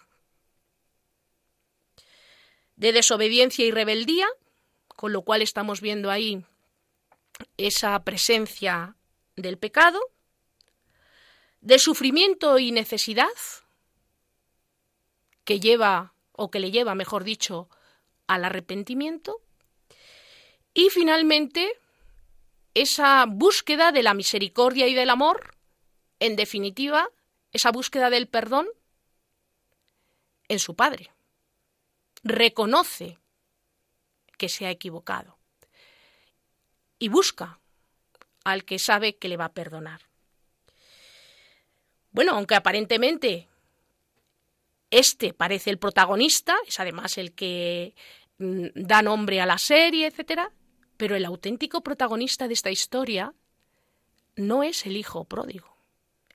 de 2.76 2.92
desobediencia 2.92 3.66
y 3.66 3.72
rebeldía, 3.72 4.28
con 4.86 5.12
lo 5.12 5.22
cual 5.22 5.42
estamos 5.42 5.80
viendo 5.80 6.12
ahí 6.12 6.44
esa 7.56 8.04
presencia 8.04 8.94
del 9.34 9.58
pecado, 9.58 9.98
de 11.60 11.80
sufrimiento 11.80 12.60
y 12.60 12.70
necesidad, 12.70 13.26
que 15.44 15.58
lleva, 15.58 16.14
o 16.30 16.52
que 16.52 16.60
le 16.60 16.70
lleva, 16.70 16.94
mejor 16.94 17.24
dicho, 17.24 17.68
al 18.28 18.44
arrepentimiento, 18.44 19.42
y 20.72 20.88
finalmente 20.90 21.80
esa 22.74 23.24
búsqueda 23.26 23.90
de 23.90 24.04
la 24.04 24.14
misericordia 24.14 24.86
y 24.86 24.94
del 24.94 25.10
amor 25.10 25.55
en 26.20 26.36
definitiva, 26.36 27.10
esa 27.52 27.70
búsqueda 27.70 28.10
del 28.10 28.28
perdón 28.28 28.66
en 30.48 30.58
su 30.58 30.74
padre. 30.74 31.12
Reconoce 32.22 33.18
que 34.38 34.48
se 34.48 34.66
ha 34.66 34.70
equivocado 34.70 35.38
y 36.98 37.08
busca 37.08 37.60
al 38.44 38.64
que 38.64 38.78
sabe 38.78 39.16
que 39.16 39.28
le 39.28 39.36
va 39.36 39.46
a 39.46 39.52
perdonar. 39.52 40.02
Bueno, 42.10 42.32
aunque 42.32 42.54
aparentemente 42.54 43.48
este 44.90 45.34
parece 45.34 45.70
el 45.70 45.78
protagonista, 45.78 46.56
es 46.66 46.80
además 46.80 47.18
el 47.18 47.34
que 47.34 47.94
mm, 48.38 48.66
da 48.74 49.02
nombre 49.02 49.40
a 49.40 49.46
la 49.46 49.58
serie, 49.58 50.06
etc. 50.06 50.42
Pero 50.96 51.16
el 51.16 51.24
auténtico 51.24 51.82
protagonista 51.82 52.48
de 52.48 52.54
esta 52.54 52.70
historia 52.70 53.34
no 54.36 54.62
es 54.62 54.86
el 54.86 54.96
hijo 54.96 55.24
pródigo. 55.24 55.75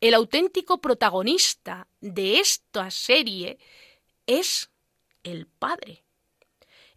El 0.01 0.15
auténtico 0.15 0.81
protagonista 0.81 1.87
de 2.01 2.39
esta 2.39 2.89
serie 2.89 3.59
es 4.25 4.71
el 5.23 5.45
Padre. 5.45 6.03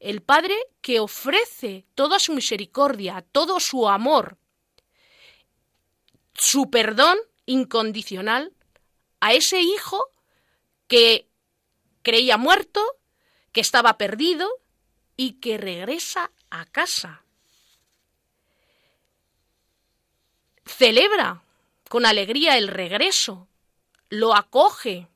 El 0.00 0.22
Padre 0.22 0.56
que 0.80 1.00
ofrece 1.00 1.84
toda 1.94 2.18
su 2.18 2.32
misericordia, 2.32 3.22
todo 3.30 3.60
su 3.60 3.88
amor, 3.90 4.38
su 6.32 6.70
perdón 6.70 7.18
incondicional 7.44 8.54
a 9.20 9.34
ese 9.34 9.60
hijo 9.60 10.02
que 10.88 11.28
creía 12.02 12.38
muerto, 12.38 12.82
que 13.52 13.60
estaba 13.60 13.98
perdido 13.98 14.48
y 15.14 15.40
que 15.40 15.58
regresa 15.58 16.32
a 16.48 16.64
casa. 16.64 17.22
Celebra 20.64 21.43
con 21.94 22.06
alegría 22.06 22.58
el 22.58 22.66
regreso, 22.66 23.46
lo 24.08 24.34
acoge, 24.34 25.06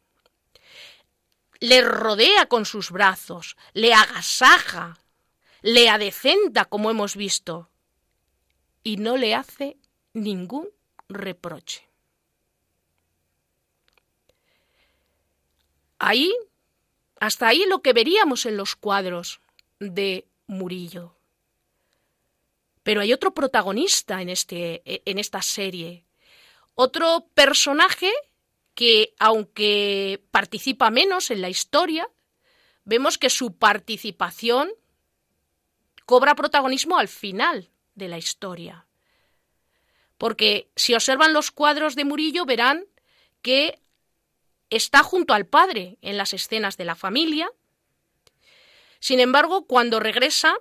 le 1.59 1.81
rodea 1.81 2.47
con 2.47 2.67
sus 2.67 2.93
brazos, 2.93 3.57
le 3.73 3.93
agasaja, 3.93 5.01
le 5.61 5.89
adecenta, 5.89 6.67
como 6.67 6.93
hemos 6.93 7.17
visto, 7.17 7.69
y 8.85 8.97
no 8.97 9.17
le 9.17 9.35
hace 9.35 9.77
ningún 10.13 10.69
reproche. 11.09 11.89
Ahí, 15.99 16.33
hasta 17.19 17.49
ahí 17.49 17.65
lo 17.67 17.83
que 17.83 17.93
veríamos 17.93 18.47
en 18.47 18.57
los 18.57 18.77
cuadros 18.77 19.41
de 19.81 20.29
Murillo. 20.47 21.17
Pero 22.85 23.01
hay 23.01 23.13
otro 23.13 23.35
protagonista 23.35 24.23
en, 24.23 24.29
este, 24.29 24.83
en 25.11 25.19
esta 25.19 25.43
serie, 25.43 26.05
otro 26.81 27.27
personaje 27.35 28.13
que, 28.77 29.13
aunque 29.19 30.23
participa 30.31 30.91
menos 30.91 31.33
en 31.33 31.41
la 31.41 31.49
historia, 31.49 32.09
vemos 32.85 33.19
que 33.19 33.31
su 33.31 33.59
participación 33.59 34.71
cobra 36.07 36.37
protagonismo 36.37 36.97
al 36.97 37.09
final 37.09 37.69
de 37.97 38.07
la 38.07 38.17
historia. 38.17 38.87
Porque 40.19 40.71
si 40.77 40.95
observan 40.95 41.33
los 41.33 41.51
cuadros 41.51 41.97
de 41.97 42.05
Murillo 42.05 42.45
verán 42.45 42.85
que 43.43 43.81
está 44.71 45.03
junto 45.03 45.35
al 45.35 45.47
padre 45.47 45.99
en 46.01 46.17
las 46.17 46.33
escenas 46.33 46.77
de 46.77 46.85
la 46.85 46.95
familia. 46.95 47.51
Sin 49.01 49.19
embargo, 49.19 49.67
cuando 49.67 49.99
regresa, 49.99 50.55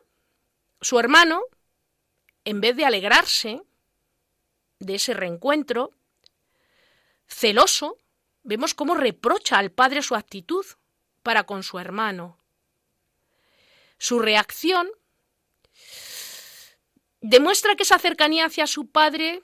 su 0.82 0.98
hermano, 0.98 1.44
en 2.44 2.60
vez 2.60 2.76
de 2.76 2.86
alegrarse 2.86 3.62
de 4.80 4.96
ese 4.96 5.14
reencuentro, 5.14 5.92
celoso, 7.28 7.98
vemos 8.44 8.74
cómo 8.74 8.96
reprocha 8.96 9.58
al 9.58 9.72
padre 9.72 10.02
su 10.02 10.16
actitud 10.16 10.66
para 11.24 11.44
con 11.44 11.64
su 11.64 11.80
hermano. 11.80 12.40
Su 13.98 14.20
reacción 14.20 14.90
demuestra 17.22 17.76
que 17.76 17.84
esa 17.84 18.00
cercanía 18.00 18.46
hacia 18.46 18.68
su 18.68 18.88
padre 18.88 19.42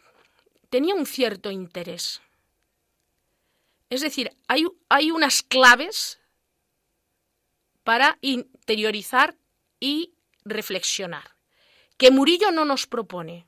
tenía 0.69 0.95
un 0.95 1.05
cierto 1.05 1.51
interés. 1.51 2.21
Es 3.89 4.01
decir, 4.01 4.35
hay, 4.47 4.65
hay 4.89 5.11
unas 5.11 5.43
claves 5.43 6.19
para 7.83 8.17
interiorizar 8.21 9.37
y 9.79 10.13
reflexionar, 10.45 11.35
que 11.97 12.09
Murillo 12.09 12.51
no 12.51 12.65
nos 12.65 12.87
propone, 12.87 13.45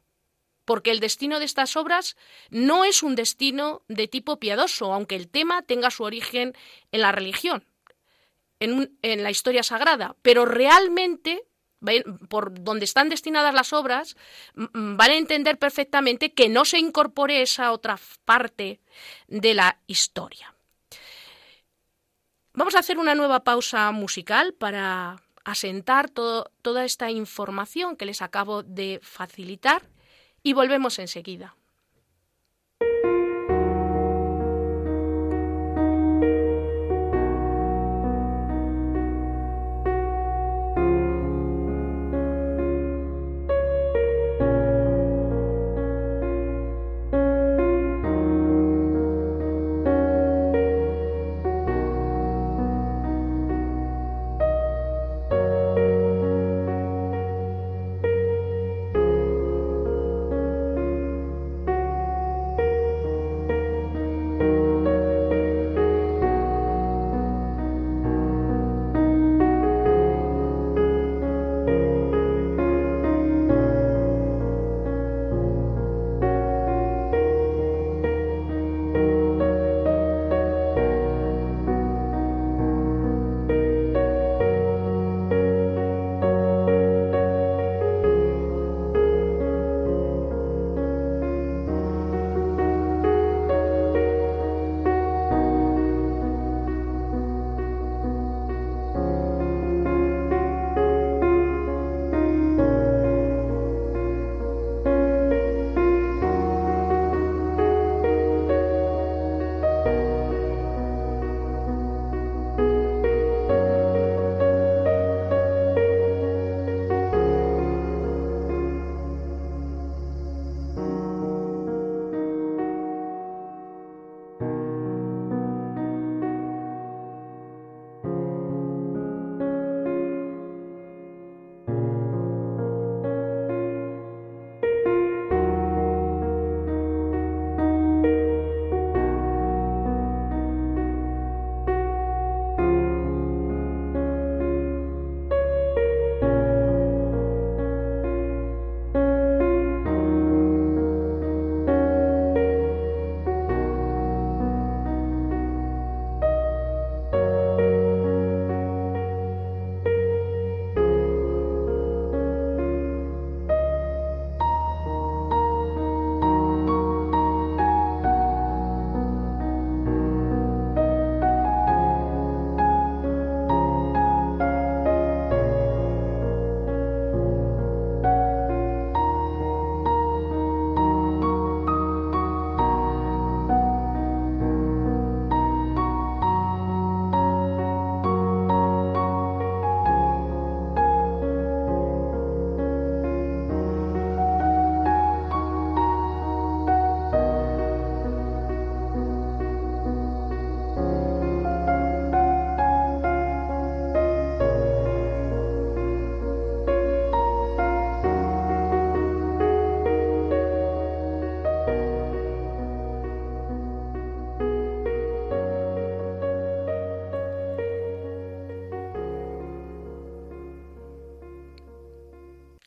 porque 0.65 0.91
el 0.91 0.99
destino 0.99 1.39
de 1.39 1.45
estas 1.45 1.75
obras 1.78 2.17
no 2.49 2.84
es 2.84 3.04
un 3.04 3.15
destino 3.15 3.84
de 3.88 4.08
tipo 4.08 4.39
piadoso, 4.39 4.93
aunque 4.93 5.15
el 5.15 5.30
tema 5.30 5.62
tenga 5.62 5.91
su 5.91 6.04
origen 6.04 6.54
en 6.91 7.01
la 7.01 7.12
religión, 7.12 7.63
en, 8.60 8.89
la 9.01 9.32
historia 9.32 9.63
sagrada, 9.63 10.15
pero 10.21 10.45
realmente 10.45 11.43
por 12.30 12.63
donde 12.63 12.86
están 12.86 13.10
destinadas 13.10 13.54
las 13.54 13.71
obras, 13.71 14.15
van 14.56 15.12
a 15.12 15.15
entender 15.15 15.60
perfectamente 15.60 16.34
que 16.34 16.49
no 16.49 16.65
se 16.65 16.80
incorpore 16.80 17.43
esa 17.43 17.71
otra 17.71 17.99
parte 18.23 18.80
de 19.28 19.54
la 19.54 19.78
historia. 19.86 20.56
Vamos 22.54 22.73
a 22.73 22.80
hacer 22.80 22.97
una 22.97 23.13
nueva 23.13 23.43
pausa 23.43 23.91
musical 23.91 24.54
para 24.54 25.21
asentar 25.43 26.10
toda 26.10 26.86
esta 26.86 27.12
información 27.12 27.97
que 27.97 28.06
les 28.06 28.23
acabo 28.23 28.63
de 28.63 28.99
facilitar 29.04 29.84
y 30.46 30.54
volvemos 30.54 31.00
enseguida. 31.00 31.56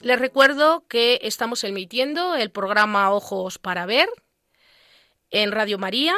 Les 0.09 0.18
recuerdo 0.18 0.88
que 0.88 1.21
estamos 1.25 1.62
emitiendo 1.64 2.35
el 2.35 2.51
programa 2.51 3.12
Ojos 3.12 3.59
para 3.59 3.85
Ver 3.85 4.09
en 5.29 5.53
Radio 5.53 5.77
María 5.77 6.16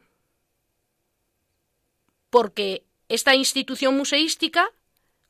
Porque 2.31 2.85
esta 3.09 3.35
institución 3.35 3.97
museística 3.97 4.73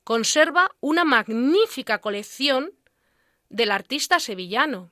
conserva 0.04 0.70
una 0.80 1.04
magnífica 1.04 2.00
colección 2.00 2.72
del 3.48 3.70
artista 3.70 4.20
sevillano 4.20 4.90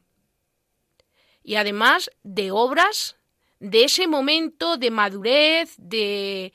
y 1.42 1.56
además 1.56 2.10
de 2.22 2.50
obras 2.50 3.16
de 3.60 3.84
ese 3.84 4.06
momento 4.06 4.76
de 4.76 4.90
madurez, 4.90 5.74
de 5.78 6.52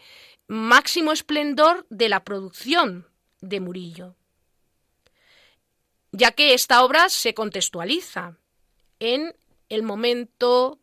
máximo 0.48 1.12
esplendor 1.12 1.86
de 1.90 2.10
la 2.10 2.24
producción 2.24 3.08
de 3.40 3.60
Murillo, 3.60 4.16
ya 6.12 6.32
que 6.32 6.54
esta 6.54 6.84
obra 6.84 7.10
se 7.10 7.34
contextualiza 7.34 8.38
en 9.00 9.36
el 9.70 9.84
momento 9.84 10.80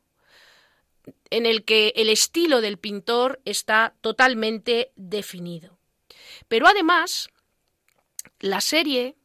en 1.30 1.46
el 1.46 1.64
que 1.64 1.92
el 1.96 2.08
estilo 2.08 2.60
del 2.60 2.78
pintor 2.78 3.40
está 3.44 3.94
totalmente 4.00 4.92
definido. 4.96 5.78
Pero 6.48 6.66
además, 6.66 7.28
la 8.40 8.60
serie 8.60 9.16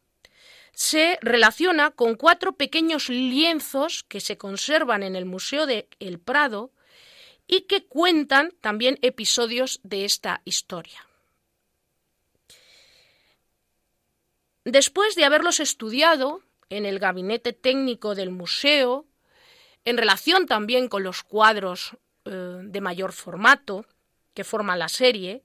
se 0.74 1.20
relaciona 1.22 1.92
con 1.92 2.16
cuatro 2.16 2.54
pequeños 2.54 3.10
lienzos 3.10 4.04
que 4.04 4.20
se 4.20 4.38
conservan 4.38 5.04
en 5.04 5.16
el 5.16 5.26
Museo 5.26 5.66
de 5.66 5.88
El 6.00 6.20
Prado 6.20 6.72
y 7.48 7.62
que 7.62 7.86
cuentan 7.86 8.54
también 8.62 8.98
episodios 9.02 9.80
de 9.84 10.06
esta 10.06 10.42
historia. 10.46 11.06
Después 14.64 15.16
de 15.16 15.26
haberlos 15.26 15.60
estudiado 15.60 16.42
en 16.70 16.86
el 16.86 17.00
gabinete 17.00 17.54
técnico 17.54 18.16
del 18.16 18.30
museo, 18.30 19.06
en 19.86 19.98
relación 19.98 20.46
también 20.46 20.88
con 20.88 21.04
los 21.04 21.24
cuadros 21.24 21.98
eh, 22.26 22.60
de 22.64 22.82
mayor 22.82 23.12
formato 23.14 23.86
que 24.34 24.44
forman 24.44 24.80
la 24.80 24.90
serie, 24.90 25.44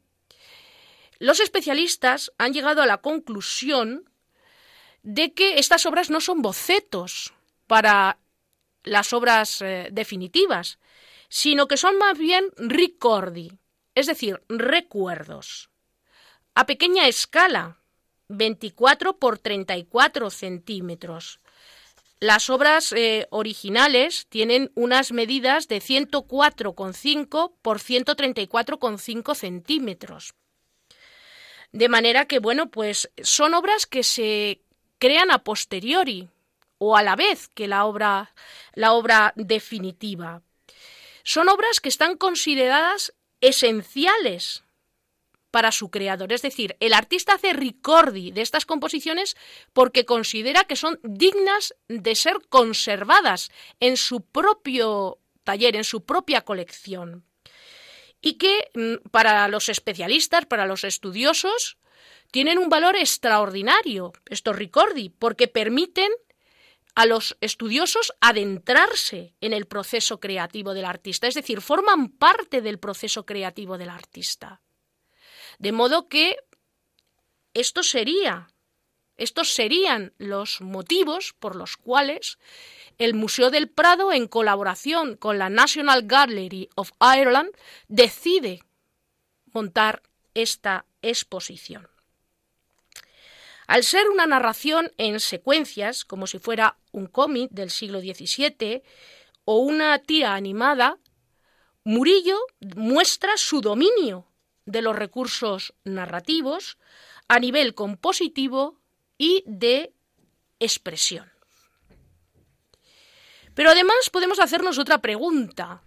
los 1.19 1.41
especialistas 1.41 2.33
han 2.37 2.53
llegado 2.53 2.83
a 2.83 2.87
la 2.87 2.99
conclusión 2.99 4.11
de 5.03 5.33
que 5.33 5.59
estas 5.59 5.87
obras 5.87 6.11
no 6.11 6.21
son 6.21 6.43
bocetos 6.43 7.33
para 7.67 8.19
las 8.85 9.13
obras 9.13 9.63
eh, 9.63 9.89
definitivas, 9.93 10.79
sino 11.29 11.69
que 11.69 11.77
son 11.77 11.97
más 11.97 12.19
bien 12.19 12.45
ricordi, 12.57 13.59
es 13.95 14.07
decir, 14.07 14.43
recuerdos, 14.49 15.71
a 16.55 16.67
pequeña 16.67 17.09
escala, 17.09 17.79
24 18.29 19.19
por 19.19 19.39
34 19.39 20.31
centímetros, 20.31 21.41
las 22.19 22.49
obras 22.49 22.93
eh, 22.93 23.27
originales 23.31 24.27
tienen 24.29 24.73
unas 24.75 25.13
medidas 25.13 25.69
de 25.69 25.83
104,5 25.83 27.53
por 27.61 27.79
134,5 27.79 29.35
centímetros. 29.35 30.35
De 31.73 31.91
manera 31.91 32.25
que, 32.25 32.39
bueno, 32.39 32.71
pues 32.71 33.11
son 33.23 33.53
obras 33.53 33.85
que 33.85 34.03
se 34.03 34.63
crean 34.99 35.31
a 35.31 35.45
posteriori 35.45 36.31
o 36.79 36.97
a 36.97 37.03
la 37.03 37.17
vez 37.17 37.49
que 37.49 37.69
la 37.69 37.85
obra, 37.85 38.35
la 38.73 38.93
obra 38.95 39.35
definitiva. 39.37 40.41
Son 41.23 41.51
obras 41.51 41.81
que 41.81 41.91
están 41.91 42.17
consideradas 42.17 43.13
esenciales 43.43 44.65
para 45.51 45.73
su 45.73 45.91
creador. 45.91 46.33
Es 46.33 46.43
decir, 46.43 46.77
el 46.81 46.93
artista 46.93 47.35
hace 47.35 47.53
ricordi 47.53 48.31
de 48.31 48.43
estas 48.43 48.67
composiciones 48.67 49.37
porque 49.73 50.05
considera 50.05 50.65
que 50.65 50.77
son 50.77 50.99
dignas 51.03 51.75
de 51.89 52.15
ser 52.15 52.37
conservadas 52.49 53.51
en 53.81 53.97
su 53.97 54.23
propio 54.23 55.19
taller, 55.45 55.77
en 55.77 55.85
su 55.85 56.05
propia 56.05 56.43
colección. 56.43 57.25
Y 58.21 58.35
que 58.35 58.71
mm, 58.75 59.09
para 59.11 59.49
los 59.49 59.69
especialistas, 59.69 60.47
para 60.47 60.67
los 60.67 60.85
estudiosos, 60.85 61.79
tienen 62.31 62.59
un 62.59 62.69
valor 62.69 62.97
extraordinario, 62.97 64.13
estos 64.27 64.57
ricordi, 64.57 65.09
porque 65.09 65.49
permiten 65.49 66.11
a 66.95 67.07
los 67.07 67.37
estudiosos 67.41 68.15
adentrarse 68.21 69.35
en 69.41 69.53
el 69.53 69.67
proceso 69.67 70.19
creativo 70.19 70.75
del 70.75 70.87
artista, 70.87 71.27
es 71.29 71.35
decir, 71.35 71.61
forman 71.61 72.09
parte 72.09 72.63
del 72.63 72.79
proceso 72.79 73.27
creativo 73.27 73.79
del 73.79 73.91
artista. 73.91 74.63
De 75.59 75.73
modo 75.73 76.09
que 76.09 76.37
esto 77.55 77.83
sería, 77.83 78.49
estos 79.17 79.55
serían 79.55 80.13
los 80.19 80.61
motivos 80.61 81.35
por 81.39 81.57
los 81.57 81.77
cuales 81.77 82.39
el 82.99 83.15
Museo 83.15 83.51
del 83.51 83.69
Prado, 83.69 84.13
en 84.13 84.27
colaboración 84.27 85.17
con 85.17 85.39
la 85.39 85.49
National 85.49 86.03
Gallery 86.07 86.69
of 86.75 86.93
Ireland, 87.01 87.51
decide 87.89 88.63
montar 89.53 90.03
esta 90.35 90.85
exposición. 91.03 91.89
Al 93.67 93.83
ser 93.83 94.09
una 94.11 94.27
narración 94.27 94.93
en 94.97 95.19
secuencias, 95.19 96.05
como 96.05 96.27
si 96.27 96.39
fuera 96.39 96.79
un 96.93 97.07
cómic 97.07 97.51
del 97.51 97.71
siglo 97.71 98.01
XVII 98.01 98.83
o 99.45 99.59
una 99.59 99.99
tira 99.99 100.35
animada, 100.35 100.99
Murillo 101.85 102.39
muestra 102.77 103.37
su 103.37 103.61
dominio 103.61 104.27
de 104.67 104.83
los 104.83 104.95
recursos 104.95 105.75
narrativos 105.85 106.77
a 107.29 107.39
nivel 107.39 107.75
compositivo 107.75 108.79
y 109.17 109.43
de 109.47 109.95
expresión. 110.59 111.31
Pero 113.55 113.71
además 113.71 114.11
podemos 114.13 114.39
hacernos 114.39 114.79
otra 114.79 115.01
pregunta. 115.01 115.83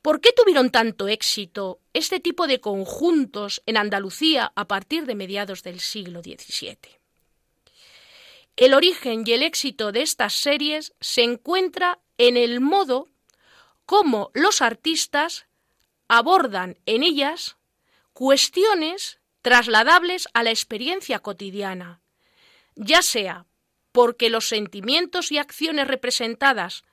¿Por 0.00 0.20
qué 0.20 0.32
tuvieron 0.32 0.70
tanto 0.70 1.08
éxito 1.08 1.80
este 1.92 2.20
tipo 2.20 2.46
de 2.46 2.60
conjuntos 2.60 3.62
en 3.66 3.76
Andalucía 3.76 4.52
a 4.54 4.66
partir 4.66 5.06
de 5.06 5.14
mediados 5.14 5.62
del 5.62 5.80
siglo 5.80 6.22
XVII? 6.22 6.78
El 8.56 8.74
origen 8.74 9.24
y 9.26 9.32
el 9.32 9.42
éxito 9.42 9.92
de 9.92 10.02
estas 10.02 10.34
series 10.34 10.94
se 11.00 11.22
encuentra 11.22 12.00
en 12.18 12.36
el 12.36 12.60
modo 12.60 13.08
como 13.86 14.30
los 14.34 14.62
artistas 14.62 15.46
abordan 16.08 16.78
en 16.86 17.02
ellas 17.02 17.56
cuestiones 18.12 19.20
trasladables 19.42 20.28
a 20.32 20.42
la 20.42 20.50
experiencia 20.50 21.18
cotidiana, 21.18 22.00
ya 22.74 23.02
sea 23.02 23.46
porque 23.92 24.30
los 24.30 24.48
sentimientos 24.48 25.30
y 25.32 25.38
acciones 25.38 25.86
representadas 25.86 26.84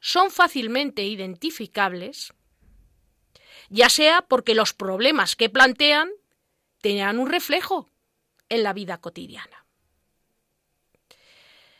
son 0.00 0.30
fácilmente 0.30 1.04
identificables, 1.04 2.32
ya 3.68 3.88
sea 3.88 4.22
porque 4.22 4.54
los 4.54 4.74
problemas 4.74 5.36
que 5.36 5.48
plantean 5.48 6.10
tenían 6.80 7.18
un 7.18 7.30
reflejo 7.30 7.88
en 8.48 8.62
la 8.62 8.72
vida 8.72 9.00
cotidiana. 9.00 9.66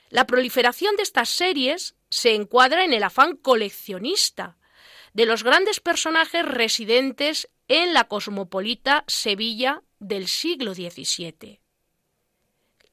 La 0.08 0.26
proliferación 0.26 0.94
de 0.96 1.02
estas 1.02 1.30
series 1.30 1.96
se 2.10 2.34
encuadra 2.34 2.84
en 2.84 2.92
el 2.92 3.02
afán 3.02 3.36
coleccionista 3.36 4.58
de 5.12 5.26
los 5.26 5.44
grandes 5.44 5.80
personajes 5.80 6.44
residentes 6.44 7.48
en 7.68 7.94
la 7.94 8.04
cosmopolita 8.04 9.04
Sevilla 9.06 9.82
del 9.98 10.28
siglo 10.28 10.74
XVII. 10.74 11.60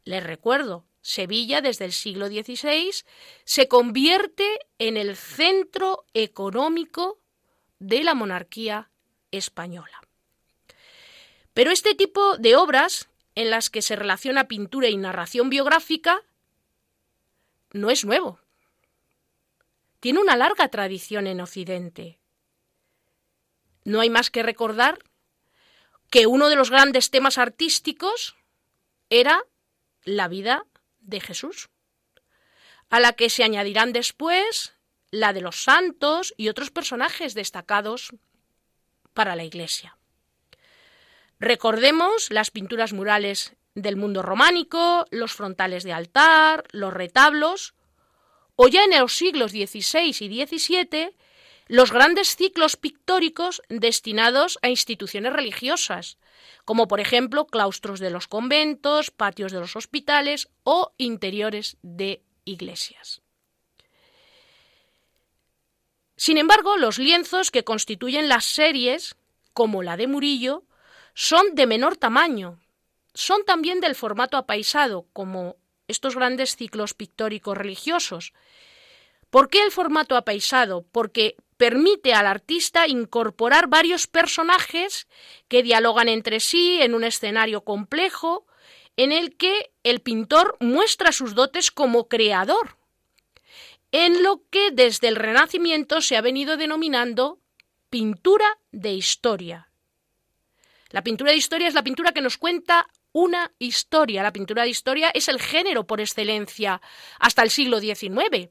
Les 0.04 0.24
recuerdo, 0.24 0.86
Sevilla 1.02 1.62
desde 1.62 1.86
el 1.86 1.92
siglo 1.92 2.28
XVI 2.28 2.92
se 3.46 3.68
convierte 3.68 4.60
en 4.78 4.98
el 4.98 5.16
centro 5.16 6.06
económico 6.14 7.20
de 7.80 8.04
la 8.04 8.14
monarquía 8.14 8.92
española. 9.32 10.02
Pero 11.54 11.72
este 11.72 11.96
tipo 11.96 12.38
de 12.38 12.56
obras 12.56 13.10
en 13.36 13.50
las 13.50 13.70
que 13.70 13.82
se 13.82 13.96
relaciona 13.96 14.48
pintura 14.48 14.90
y 14.90 14.98
narración 14.98 15.50
biográfica 15.50 16.22
no 17.72 17.90
es 17.90 18.04
nuevo. 18.04 18.40
Tiene 20.00 20.20
una 20.20 20.36
larga 20.36 20.70
tradición 20.70 21.28
en 21.28 21.42
Occidente. 21.42 22.20
No 23.84 24.00
hay 24.00 24.10
más 24.10 24.30
que 24.30 24.44
recordar 24.44 25.00
que 26.10 26.26
uno 26.26 26.50
de 26.50 26.56
los 26.56 26.72
grandes 26.72 27.12
temas 27.12 27.38
artísticos 27.38 28.36
era 29.10 29.44
la 30.04 30.28
vida 30.28 30.66
de 31.00 31.20
Jesús, 31.20 31.70
a 32.90 33.00
la 33.00 33.14
que 33.14 33.30
se 33.30 33.44
añadirán 33.44 33.94
después 33.94 34.74
la 35.12 35.34
de 35.34 35.42
los 35.42 35.64
santos 35.64 36.34
y 36.38 36.50
otros 36.50 36.72
personajes 36.72 37.34
destacados 37.34 38.12
para 39.14 39.36
la 39.36 39.44
Iglesia. 39.44 39.98
Recordemos 41.40 42.30
las 42.32 42.52
pinturas 42.52 42.94
murales 42.94 43.56
del 43.76 43.96
mundo 43.96 44.22
románico, 44.22 45.06
los 45.10 45.34
frontales 45.34 45.84
de 45.84 45.94
altar, 45.94 46.66
los 46.72 46.94
retablos, 46.94 47.74
o 48.62 48.68
ya 48.68 48.84
en 48.84 49.00
los 49.00 49.16
siglos 49.16 49.52
XVI 49.52 50.10
y 50.20 50.46
XVII, 50.46 51.16
los 51.68 51.94
grandes 51.94 52.36
ciclos 52.36 52.76
pictóricos 52.76 53.62
destinados 53.70 54.60
a 54.62 54.68
instituciones 54.68 55.32
religiosas, 55.32 56.18
como 56.66 56.90
por 56.90 57.00
ejemplo 57.00 57.48
claustros 57.48 58.02
de 58.02 58.10
los 58.10 58.28
conventos, 58.28 59.12
patios 59.12 59.54
de 59.54 59.62
los 59.62 59.78
hospitales 59.78 60.50
o 60.66 60.92
interiores 60.98 61.78
de 61.84 62.22
iglesias. 62.44 63.22
Sin 66.18 66.38
embargo, 66.38 66.76
los 66.76 67.00
lienzos 67.00 67.52
que 67.52 67.64
constituyen 67.64 68.28
las 68.28 68.44
series, 68.44 69.16
como 69.54 69.84
la 69.84 69.96
de 69.96 70.08
Murillo, 70.08 70.66
son 71.14 71.56
de 71.56 71.66
menor 71.66 71.96
tamaño. 71.96 72.60
Son 73.14 73.46
también 73.46 73.80
del 73.80 73.96
formato 73.96 74.36
apaisado, 74.36 75.08
como 75.14 75.56
estos 75.90 76.16
grandes 76.16 76.56
ciclos 76.56 76.94
pictóricos 76.94 77.58
religiosos. 77.58 78.34
¿Por 79.30 79.50
qué 79.50 79.62
el 79.62 79.72
formato 79.72 80.16
apaisado? 80.16 80.86
Porque 80.92 81.36
permite 81.58 82.14
al 82.14 82.26
artista 82.26 82.88
incorporar 82.88 83.68
varios 83.68 84.08
personajes 84.08 85.08
que 85.50 85.62
dialogan 85.62 86.08
entre 86.08 86.40
sí 86.40 86.82
en 86.82 86.96
un 86.96 87.04
escenario 87.04 87.66
complejo 87.66 88.46
en 88.96 89.12
el 89.12 89.36
que 89.36 89.72
el 89.84 90.00
pintor 90.00 90.58
muestra 90.60 91.12
sus 91.12 91.36
dotes 91.36 91.72
como 91.72 92.08
creador, 92.08 92.78
en 93.92 94.24
lo 94.24 94.44
que 94.50 94.72
desde 94.72 95.08
el 95.08 95.16
Renacimiento 95.16 96.02
se 96.02 96.18
ha 96.18 96.22
venido 96.22 96.58
denominando 96.58 97.40
pintura 97.90 98.60
de 98.72 98.94
historia. 98.94 99.70
La 100.90 101.04
pintura 101.04 101.32
de 101.32 101.38
historia 101.38 101.68
es 101.68 101.74
la 101.74 101.84
pintura 101.84 102.12
que 102.12 102.22
nos 102.22 102.38
cuenta 102.38 102.88
una 103.12 103.54
historia. 103.60 104.24
La 104.24 104.34
pintura 104.34 104.64
de 104.64 104.70
historia 104.70 105.12
es 105.14 105.28
el 105.28 105.40
género 105.40 105.88
por 105.88 106.02
excelencia 106.02 106.82
hasta 107.20 107.44
el 107.44 107.50
siglo 107.50 107.80
XIX 107.80 108.50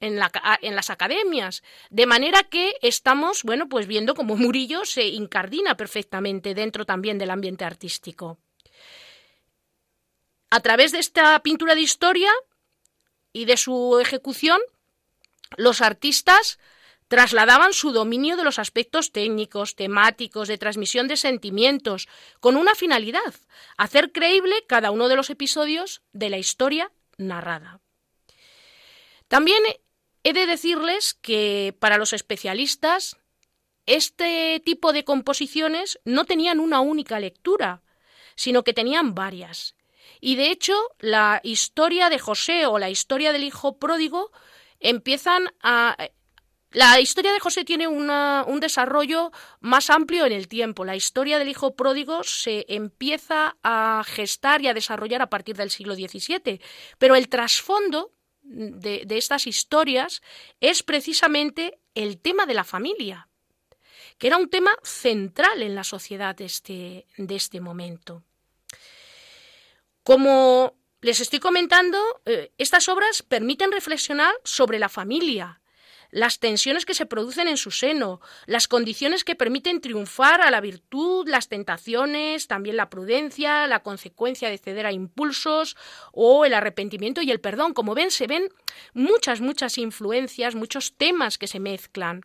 en, 0.00 0.18
las 0.18 0.90
academias. 0.90 1.62
De 1.90 2.06
manera 2.06 2.44
que 2.44 2.74
estamos, 2.82 3.42
bueno, 3.42 3.68
pues 3.68 3.86
viendo 3.86 4.14
cómo 4.14 4.36
Murillo 4.36 4.84
se 4.84 5.06
incardina 5.08 5.76
perfectamente 5.76 6.54
dentro 6.54 6.86
también 6.86 7.18
del 7.18 7.30
ambiente 7.30 7.64
artístico. 7.64 8.38
A 10.50 10.60
través 10.60 10.92
de 10.92 10.98
esta 10.98 11.38
pintura 11.42 11.74
de 11.74 11.82
historia 11.82 12.32
y 13.32 13.44
de 13.44 13.56
su 13.56 13.98
ejecución, 14.00 14.60
los 15.56 15.80
artistas 15.80 16.58
trasladaban 17.10 17.74
su 17.74 17.90
dominio 17.90 18.38
de 18.38 18.44
los 18.44 18.58
aspectos 18.58 19.10
técnicos, 19.10 19.74
temáticos, 19.74 20.46
de 20.48 20.56
transmisión 20.56 21.08
de 21.08 21.18
sentimientos, 21.18 22.08
con 22.38 22.56
una 22.56 22.74
finalidad, 22.74 23.34
hacer 23.76 24.12
creíble 24.12 24.54
cada 24.66 24.90
uno 24.92 25.08
de 25.08 25.16
los 25.16 25.28
episodios 25.28 26.00
de 26.12 26.30
la 26.30 26.38
historia 26.38 26.90
narrada. 27.18 27.80
También 29.28 29.62
He 30.22 30.32
de 30.34 30.46
decirles 30.46 31.14
que 31.14 31.74
para 31.78 31.96
los 31.96 32.12
especialistas 32.12 33.16
este 33.86 34.60
tipo 34.64 34.92
de 34.92 35.04
composiciones 35.04 35.98
no 36.04 36.26
tenían 36.26 36.60
una 36.60 36.80
única 36.80 37.18
lectura, 37.18 37.82
sino 38.34 38.62
que 38.62 38.74
tenían 38.74 39.14
varias. 39.14 39.74
Y 40.20 40.36
de 40.36 40.50
hecho, 40.50 40.74
la 40.98 41.40
historia 41.42 42.10
de 42.10 42.18
José 42.18 42.66
o 42.66 42.78
la 42.78 42.90
historia 42.90 43.32
del 43.32 43.44
hijo 43.44 43.78
pródigo 43.78 44.30
empiezan 44.78 45.52
a... 45.62 45.96
La 46.72 47.00
historia 47.00 47.32
de 47.32 47.40
José 47.40 47.64
tiene 47.64 47.88
un 47.88 48.60
desarrollo 48.60 49.32
más 49.58 49.90
amplio 49.90 50.24
en 50.24 50.32
el 50.32 50.46
tiempo. 50.46 50.84
La 50.84 50.94
historia 50.94 51.40
del 51.40 51.48
hijo 51.48 51.74
pródigo 51.74 52.22
se 52.22 52.64
empieza 52.68 53.56
a 53.64 54.04
gestar 54.06 54.62
y 54.62 54.68
a 54.68 54.74
desarrollar 54.74 55.20
a 55.20 55.30
partir 55.30 55.56
del 55.56 55.70
siglo 55.70 55.94
XVII, 55.96 56.60
pero 56.98 57.16
el 57.16 57.28
trasfondo 57.28 58.12
de, 58.42 59.04
estas 59.10 59.48
historias 59.48 60.22
es 60.60 60.84
precisamente 60.84 61.80
el 61.94 62.20
tema 62.20 62.46
de 62.46 62.54
la 62.54 62.64
familia, 62.64 63.28
que 64.18 64.28
era 64.28 64.36
un 64.36 64.48
tema 64.48 64.70
central 64.84 65.62
en 65.62 65.74
la 65.74 65.82
sociedad 65.84 66.36
de 66.36 66.44
este, 66.44 67.06
este 67.16 67.60
momento. 67.60 68.22
Como 70.04 70.76
les 71.00 71.18
estoy 71.18 71.40
comentando, 71.40 71.98
eh, 72.26 72.52
estas 72.58 72.88
obras 72.88 73.22
permiten 73.22 73.72
reflexionar 73.72 74.34
sobre 74.44 74.78
la 74.78 74.88
familia, 74.88 75.59
las 76.10 76.38
tensiones 76.38 76.84
que 76.84 76.94
se 76.94 77.06
producen 77.06 77.48
en 77.48 77.56
su 77.56 77.70
seno, 77.70 78.20
las 78.46 78.68
condiciones 78.68 79.24
que 79.24 79.34
permiten 79.34 79.80
triunfar 79.80 80.40
a 80.40 80.50
la 80.50 80.60
virtud, 80.60 81.28
las 81.28 81.48
tentaciones, 81.48 82.46
también 82.46 82.76
la 82.76 82.90
prudencia, 82.90 83.66
la 83.66 83.82
consecuencia 83.82 84.50
de 84.50 84.58
ceder 84.58 84.86
a 84.86 84.92
impulsos 84.92 85.76
o 86.12 86.44
el 86.44 86.54
arrepentimiento 86.54 87.22
y 87.22 87.30
el 87.30 87.40
perdón. 87.40 87.74
Como 87.74 87.94
ven, 87.94 88.10
se 88.10 88.26
ven 88.26 88.48
muchas, 88.94 89.40
muchas 89.40 89.78
influencias, 89.78 90.54
muchos 90.54 90.94
temas 90.96 91.38
que 91.38 91.46
se 91.46 91.60
mezclan. 91.60 92.22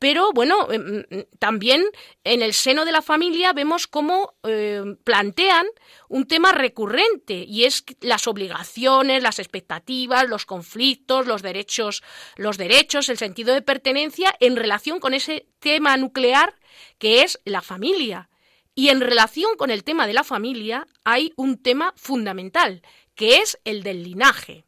Pero 0.00 0.32
bueno, 0.32 0.72
em, 0.72 1.04
em, 1.10 1.26
también 1.38 1.84
en 2.24 2.40
el 2.40 2.54
seno 2.54 2.86
de 2.86 2.90
la 2.90 3.02
familia 3.02 3.52
vemos 3.52 3.86
cómo 3.86 4.32
em, 4.44 4.96
plantean 4.96 5.66
un 6.08 6.26
tema 6.26 6.52
recurrente 6.52 7.44
y 7.46 7.64
es 7.64 7.84
las 8.00 8.26
obligaciones, 8.26 9.22
las 9.22 9.38
expectativas, 9.38 10.26
los 10.26 10.46
conflictos, 10.46 11.26
los 11.26 11.42
derechos, 11.42 12.02
los 12.36 12.56
derechos, 12.56 13.10
el 13.10 13.18
sentido 13.18 13.52
de 13.52 13.60
pertenencia 13.60 14.34
en 14.40 14.56
relación 14.56 15.00
con 15.00 15.12
ese 15.12 15.46
tema 15.58 15.98
nuclear 15.98 16.58
que 16.98 17.22
es 17.22 17.38
la 17.44 17.60
familia. 17.60 18.30
Y 18.74 18.88
en 18.88 19.02
relación 19.02 19.54
con 19.58 19.70
el 19.70 19.84
tema 19.84 20.06
de 20.06 20.14
la 20.14 20.24
familia 20.24 20.86
hay 21.04 21.34
un 21.36 21.62
tema 21.62 21.92
fundamental, 21.96 22.80
que 23.14 23.36
es 23.40 23.58
el 23.64 23.82
del 23.82 24.02
linaje. 24.02 24.64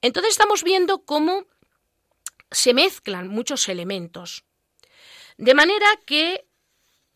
Entonces 0.00 0.30
estamos 0.30 0.64
viendo 0.64 1.04
cómo 1.04 1.44
se 2.50 2.74
mezclan 2.74 3.28
muchos 3.28 3.68
elementos. 3.68 4.44
De 5.36 5.54
manera 5.54 5.86
que 6.06 6.46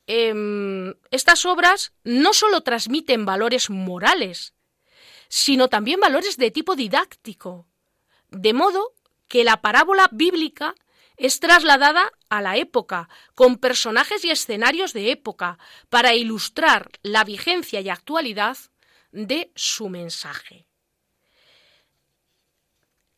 em, 0.07 0.95
estas 1.11 1.45
obras 1.47 1.93
no 2.05 2.33
solo 2.35 2.63
transmiten 2.63 3.25
valores 3.25 3.71
morales, 3.71 4.55
sino 5.29 5.69
también 5.69 6.01
valores 6.01 6.37
de 6.37 6.51
tipo 6.51 6.77
didáctico, 6.77 7.67
de 8.29 8.53
modo 8.53 8.95
que 9.29 9.45
la 9.45 9.63
parábola 9.63 10.09
bíblica 10.13 10.75
es 11.17 11.41
trasladada 11.41 12.13
a 12.29 12.43
la 12.43 12.57
época, 12.57 13.09
con 13.35 13.57
personajes 13.57 14.25
y 14.25 14.31
escenarios 14.31 14.93
de 14.93 15.11
época, 15.11 15.59
para 15.89 16.15
ilustrar 16.15 16.91
la 17.03 17.25
vigencia 17.25 17.81
y 17.81 17.89
actualidad 17.89 18.57
de 19.13 19.53
su 19.55 19.89
mensaje. 19.89 20.67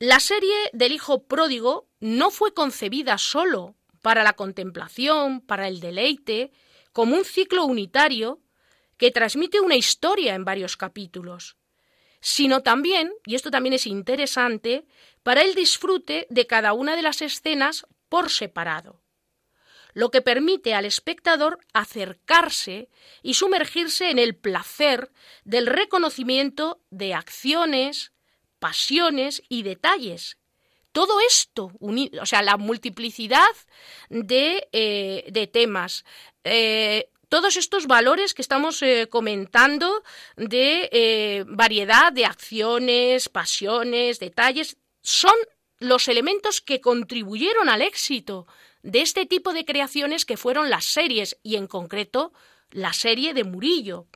La 0.06 0.20
serie 0.20 0.54
del 0.74 0.92
Hijo 0.92 1.26
Pródigo 1.26 1.88
no 1.98 2.30
fue 2.30 2.52
concebida 2.52 3.16
solo 3.16 3.74
para 4.02 4.22
la 4.22 4.34
contemplación, 4.34 5.40
para 5.40 5.66
el 5.66 5.80
deleite, 5.80 6.52
como 6.92 7.16
un 7.16 7.24
ciclo 7.24 7.64
unitario 7.64 8.42
que 8.98 9.10
transmite 9.10 9.60
una 9.60 9.76
historia 9.76 10.34
en 10.34 10.44
varios 10.44 10.76
capítulos, 10.76 11.56
sino 12.20 12.62
también, 12.62 13.14
y 13.24 13.34
esto 13.34 13.50
también 13.50 13.72
es 13.72 13.86
interesante, 13.86 14.86
para 15.22 15.40
el 15.40 15.54
disfrute 15.54 16.26
de 16.28 16.46
cada 16.46 16.74
una 16.74 16.96
de 16.96 17.02
las 17.02 17.22
escenas 17.22 17.86
por 18.10 18.28
separado, 18.28 19.00
lo 19.94 20.10
que 20.10 20.20
permite 20.20 20.74
al 20.74 20.84
espectador 20.84 21.60
acercarse 21.72 22.90
y 23.22 23.32
sumergirse 23.32 24.10
en 24.10 24.18
el 24.18 24.36
placer 24.36 25.10
del 25.44 25.66
reconocimiento 25.66 26.82
de 26.90 27.14
acciones, 27.14 28.12
pasiones 28.64 29.42
y 29.50 29.62
detalles. 29.62 30.38
Todo 30.92 31.20
esto, 31.20 31.70
o 31.80 32.24
sea, 32.24 32.40
la 32.40 32.56
multiplicidad 32.56 33.54
de, 34.08 34.68
eh, 34.72 35.50
temas, 35.52 36.06
eh, 36.44 37.10
todos 37.28 37.58
estos 37.58 37.86
valores 37.86 38.32
que 38.32 38.40
estamos 38.40 38.80
eh, 38.80 39.06
comentando 39.10 40.02
de 40.36 41.44
variedad 41.46 42.10
de 42.10 42.24
acciones, 42.24 43.28
pasiones, 43.28 44.18
detalles, 44.18 44.78
son 45.02 45.36
los 45.78 46.08
elementos 46.08 46.62
que 46.62 46.80
contribuyeron 46.80 47.68
al 47.68 47.82
éxito 47.82 48.46
de 48.82 49.02
este 49.02 49.26
tipo 49.26 49.52
de 49.52 49.66
creaciones 49.66 50.24
que 50.24 50.38
fueron 50.38 50.70
las 50.70 50.86
series 50.86 51.36
y 51.42 51.56
en 51.56 51.66
concreto 51.66 52.32
la 52.70 52.94
serie 52.94 53.34
de 53.34 53.44
Murillo. 53.44 54.06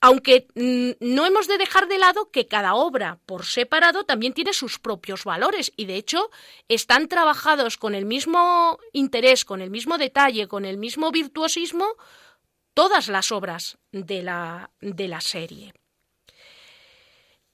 Aunque 0.00 0.46
mm, 0.54 0.90
no 1.00 1.26
hemos 1.26 1.48
de 1.48 1.58
dejar 1.58 1.88
de 1.88 1.98
lado 1.98 2.30
que 2.30 2.46
cada 2.46 2.74
obra 2.74 3.18
por 3.26 3.44
separado 3.44 4.04
también 4.04 4.32
tiene 4.32 4.52
sus 4.52 4.78
propios 4.78 5.24
valores 5.24 5.72
y 5.76 5.86
de 5.86 5.96
hecho 5.96 6.30
están 6.68 7.08
trabajados 7.08 7.76
con 7.76 7.94
el 7.94 8.04
mismo 8.04 8.78
interés, 8.92 9.44
con 9.44 9.60
el 9.60 9.70
mismo 9.70 9.98
detalle, 9.98 10.46
con 10.46 10.64
el 10.64 10.78
mismo 10.78 11.10
virtuosismo 11.10 11.96
todas 12.74 13.08
las 13.08 13.32
obras 13.32 13.78
de 13.90 14.22
la, 14.22 14.70
de 14.80 15.08
la 15.08 15.20
serie. 15.20 15.72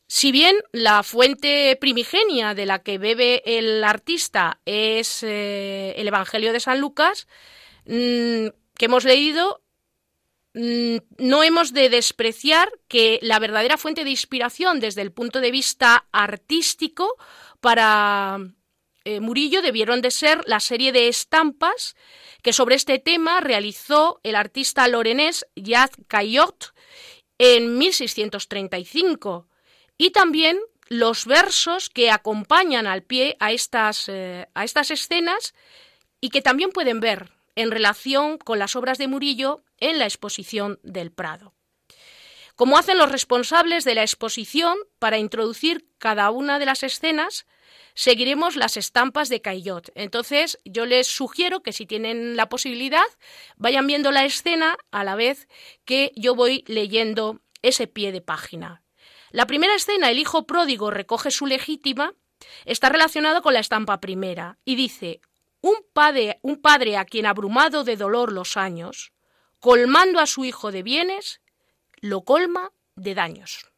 Si 0.06 0.32
bien 0.32 0.54
la 0.70 1.02
fuente 1.02 1.76
primigenia 1.80 2.54
de 2.54 2.66
la 2.66 2.80
que 2.80 2.98
bebe 2.98 3.42
el 3.46 3.82
artista 3.82 4.60
es 4.66 5.22
eh, 5.22 5.94
el 5.96 6.08
Evangelio 6.08 6.52
de 6.52 6.60
San 6.60 6.78
Lucas, 6.78 7.26
mm, 7.86 8.48
que 8.76 8.84
hemos 8.84 9.04
leído, 9.04 9.63
no 10.54 11.42
hemos 11.42 11.72
de 11.72 11.88
despreciar 11.88 12.70
que 12.86 13.18
la 13.22 13.40
verdadera 13.40 13.76
fuente 13.76 14.04
de 14.04 14.10
inspiración 14.10 14.78
desde 14.78 15.02
el 15.02 15.10
punto 15.10 15.40
de 15.40 15.50
vista 15.50 16.06
artístico 16.12 17.16
para 17.60 18.38
eh, 19.04 19.18
Murillo 19.18 19.62
debieron 19.62 20.00
de 20.00 20.12
ser 20.12 20.42
la 20.46 20.60
serie 20.60 20.92
de 20.92 21.08
estampas 21.08 21.96
que 22.42 22.52
sobre 22.52 22.76
este 22.76 23.00
tema 23.00 23.40
realizó 23.40 24.20
el 24.22 24.36
artista 24.36 24.86
lorenés 24.86 25.44
Yad 25.56 25.90
Caillot 26.06 26.72
en 27.38 27.76
1635 27.76 29.48
y 29.98 30.10
también 30.10 30.58
los 30.88 31.26
versos 31.26 31.90
que 31.90 32.10
acompañan 32.10 32.86
al 32.86 33.02
pie 33.02 33.36
a 33.40 33.50
estas, 33.50 34.08
eh, 34.08 34.46
a 34.54 34.62
estas 34.62 34.92
escenas 34.92 35.52
y 36.20 36.30
que 36.30 36.42
también 36.42 36.70
pueden 36.70 37.00
ver 37.00 37.33
en 37.56 37.70
relación 37.70 38.38
con 38.38 38.58
las 38.58 38.76
obras 38.76 38.98
de 38.98 39.08
Murillo 39.08 39.64
en 39.78 39.98
la 39.98 40.04
exposición 40.04 40.78
del 40.82 41.12
Prado. 41.12 41.54
Como 42.56 42.78
hacen 42.78 42.98
los 42.98 43.10
responsables 43.10 43.84
de 43.84 43.96
la 43.96 44.02
exposición 44.02 44.78
para 44.98 45.18
introducir 45.18 45.88
cada 45.98 46.30
una 46.30 46.60
de 46.60 46.66
las 46.66 46.84
escenas, 46.84 47.46
seguiremos 47.94 48.54
las 48.54 48.76
estampas 48.76 49.28
de 49.28 49.40
Caillot. 49.40 49.90
Entonces, 49.96 50.58
yo 50.64 50.86
les 50.86 51.08
sugiero 51.08 51.62
que 51.62 51.72
si 51.72 51.84
tienen 51.84 52.36
la 52.36 52.48
posibilidad, 52.48 53.04
vayan 53.56 53.86
viendo 53.86 54.12
la 54.12 54.24
escena 54.24 54.76
a 54.92 55.02
la 55.02 55.16
vez 55.16 55.48
que 55.84 56.12
yo 56.14 56.36
voy 56.36 56.64
leyendo 56.68 57.40
ese 57.62 57.88
pie 57.88 58.12
de 58.12 58.20
página. 58.20 58.82
La 59.30 59.46
primera 59.46 59.74
escena, 59.74 60.10
el 60.10 60.20
hijo 60.20 60.46
pródigo 60.46 60.92
recoge 60.92 61.32
su 61.32 61.46
legítima, 61.46 62.14
está 62.66 62.88
relacionado 62.88 63.42
con 63.42 63.54
la 63.54 63.60
estampa 63.60 64.00
primera 64.00 64.58
y 64.64 64.76
dice, 64.76 65.20
un 65.64 65.76
padre, 65.94 66.40
un 66.42 66.60
padre 66.60 66.98
a 66.98 67.06
quien 67.06 67.24
abrumado 67.24 67.84
de 67.84 67.96
dolor 67.96 68.32
los 68.32 68.58
años, 68.58 69.14
colmando 69.60 70.20
a 70.20 70.26
su 70.26 70.44
hijo 70.44 70.70
de 70.70 70.82
bienes, 70.82 71.40
lo 72.00 72.20
colma 72.20 72.72
de 72.96 73.14
daños. 73.14 73.72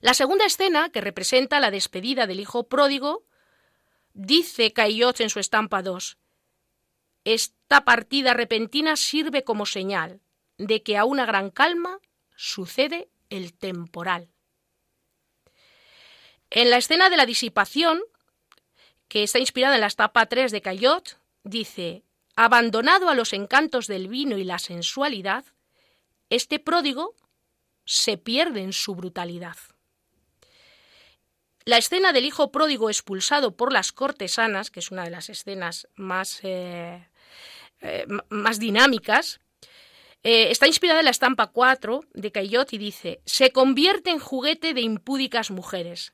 La 0.00 0.14
segunda 0.14 0.46
escena, 0.46 0.88
que 0.88 1.02
representa 1.02 1.60
la 1.60 1.70
despedida 1.70 2.26
del 2.26 2.40
hijo 2.40 2.66
pródigo, 2.66 3.26
dice 4.14 4.72
Caillot 4.72 5.20
en 5.20 5.28
su 5.28 5.38
estampa 5.38 5.82
2, 5.82 6.16
esta 7.24 7.84
partida 7.84 8.32
repentina 8.32 8.96
sirve 8.96 9.44
como 9.44 9.66
señal 9.66 10.22
de 10.56 10.82
que 10.82 10.96
a 10.96 11.04
una 11.04 11.26
gran 11.26 11.50
calma 11.50 11.98
sucede 12.36 13.10
el 13.28 13.52
temporal. 13.52 14.30
En 16.48 16.70
la 16.70 16.78
escena 16.78 17.10
de 17.10 17.18
la 17.18 17.26
disipación, 17.26 18.00
que 19.08 19.22
está 19.22 19.38
inspirada 19.38 19.74
en 19.74 19.80
la 19.80 19.88
etapa 19.88 20.26
3 20.26 20.50
de 20.52 20.60
Cayot, 20.60 21.18
dice, 21.42 22.02
abandonado 22.36 23.08
a 23.08 23.14
los 23.14 23.32
encantos 23.32 23.86
del 23.86 24.08
vino 24.08 24.38
y 24.38 24.44
la 24.44 24.58
sensualidad, 24.58 25.44
este 26.30 26.58
pródigo 26.58 27.14
se 27.84 28.16
pierde 28.16 28.62
en 28.62 28.72
su 28.72 28.94
brutalidad. 28.94 29.56
La 31.64 31.78
escena 31.78 32.12
del 32.12 32.26
hijo 32.26 32.50
pródigo 32.50 32.90
expulsado 32.90 33.56
por 33.56 33.72
las 33.72 33.92
cortesanas, 33.92 34.70
que 34.70 34.80
es 34.80 34.90
una 34.90 35.04
de 35.04 35.10
las 35.10 35.30
escenas 35.30 35.88
más, 35.94 36.40
eh, 36.42 37.08
eh, 37.80 38.06
más 38.28 38.58
dinámicas, 38.58 39.40
eh, 40.22 40.50
está 40.50 40.66
inspirada 40.66 41.00
en 41.00 41.04
la 41.04 41.10
estampa 41.10 41.48
4 41.48 42.00
de 42.14 42.32
Caillot 42.32 42.72
y 42.72 42.78
dice, 42.78 43.20
se 43.26 43.50
convierte 43.50 44.10
en 44.10 44.18
juguete 44.18 44.72
de 44.72 44.80
impúdicas 44.80 45.50
mujeres, 45.50 46.13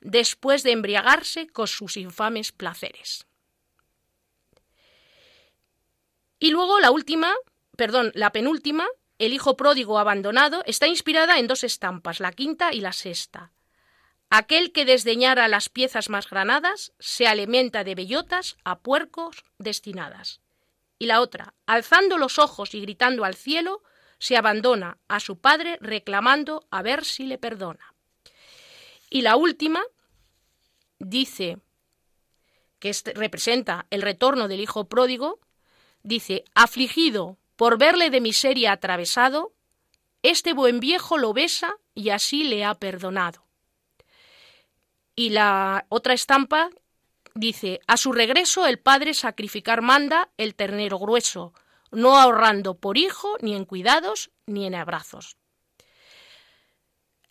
después 0.00 0.62
de 0.62 0.72
embriagarse 0.72 1.46
con 1.48 1.66
sus 1.66 1.96
infames 1.96 2.52
placeres. 2.52 3.26
Y 6.38 6.50
luego 6.50 6.80
la 6.80 6.90
última, 6.90 7.34
perdón, 7.76 8.12
la 8.14 8.32
penúltima, 8.32 8.86
el 9.18 9.32
hijo 9.32 9.56
pródigo 9.56 9.98
abandonado, 9.98 10.62
está 10.66 10.86
inspirada 10.86 11.38
en 11.38 11.46
dos 11.46 11.64
estampas, 11.64 12.20
la 12.20 12.32
quinta 12.32 12.72
y 12.72 12.80
la 12.80 12.92
sexta. 12.92 13.52
Aquel 14.30 14.72
que 14.72 14.84
desdeñara 14.84 15.48
las 15.48 15.68
piezas 15.68 16.08
más 16.08 16.30
granadas 16.30 16.92
se 16.98 17.26
alimenta 17.26 17.84
de 17.84 17.94
bellotas 17.94 18.56
a 18.64 18.78
puercos 18.78 19.44
destinadas 19.58 20.40
y 21.00 21.06
la 21.06 21.20
otra, 21.22 21.54
alzando 21.66 22.18
los 22.18 22.38
ojos 22.38 22.74
y 22.74 22.80
gritando 22.82 23.24
al 23.24 23.34
cielo, 23.34 23.82
se 24.18 24.36
abandona 24.36 24.98
a 25.08 25.18
su 25.18 25.40
padre 25.40 25.78
reclamando 25.80 26.68
a 26.70 26.82
ver 26.82 27.06
si 27.06 27.24
le 27.24 27.38
perdona. 27.38 27.94
Y 29.10 29.22
la 29.22 29.34
última 29.36 29.82
dice, 31.00 31.58
que 32.78 32.92
representa 33.14 33.86
el 33.90 34.02
retorno 34.02 34.46
del 34.46 34.60
hijo 34.60 34.88
pródigo, 34.88 35.40
dice, 36.02 36.44
afligido 36.54 37.36
por 37.56 37.76
verle 37.76 38.10
de 38.10 38.20
miseria 38.20 38.72
atravesado, 38.72 39.52
este 40.22 40.52
buen 40.52 40.80
viejo 40.80 41.18
lo 41.18 41.32
besa 41.32 41.76
y 41.94 42.10
así 42.10 42.44
le 42.44 42.64
ha 42.64 42.74
perdonado. 42.74 43.44
Y 45.16 45.30
la 45.30 45.86
otra 45.88 46.14
estampa 46.14 46.70
dice, 47.34 47.80
a 47.86 47.96
su 47.96 48.12
regreso 48.12 48.66
el 48.66 48.78
padre 48.78 49.12
sacrificar 49.12 49.82
manda 49.82 50.30
el 50.36 50.54
ternero 50.54 50.98
grueso, 50.98 51.52
no 51.90 52.16
ahorrando 52.16 52.78
por 52.78 52.96
hijo 52.96 53.36
ni 53.40 53.54
en 53.54 53.64
cuidados 53.64 54.30
ni 54.46 54.66
en 54.66 54.74
abrazos. 54.74 55.36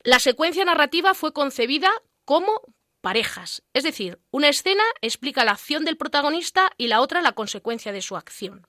La 0.04 0.20
secuencia 0.20 0.64
narrativa 0.64 1.14
fue 1.14 1.34
concebida 1.34 1.92
como 2.24 2.62
parejas, 3.02 3.64
es 3.74 3.84
decir, 3.84 4.20
una 4.32 4.48
escena 4.48 4.84
explica 5.02 5.44
la 5.44 5.52
acción 5.52 5.84
del 5.84 5.98
protagonista 5.98 6.72
y 6.78 6.88
la 6.88 7.02
otra 7.02 7.22
la 7.22 7.34
consecuencia 7.34 7.92
de 7.92 8.02
su 8.02 8.16
acción. 8.16 8.66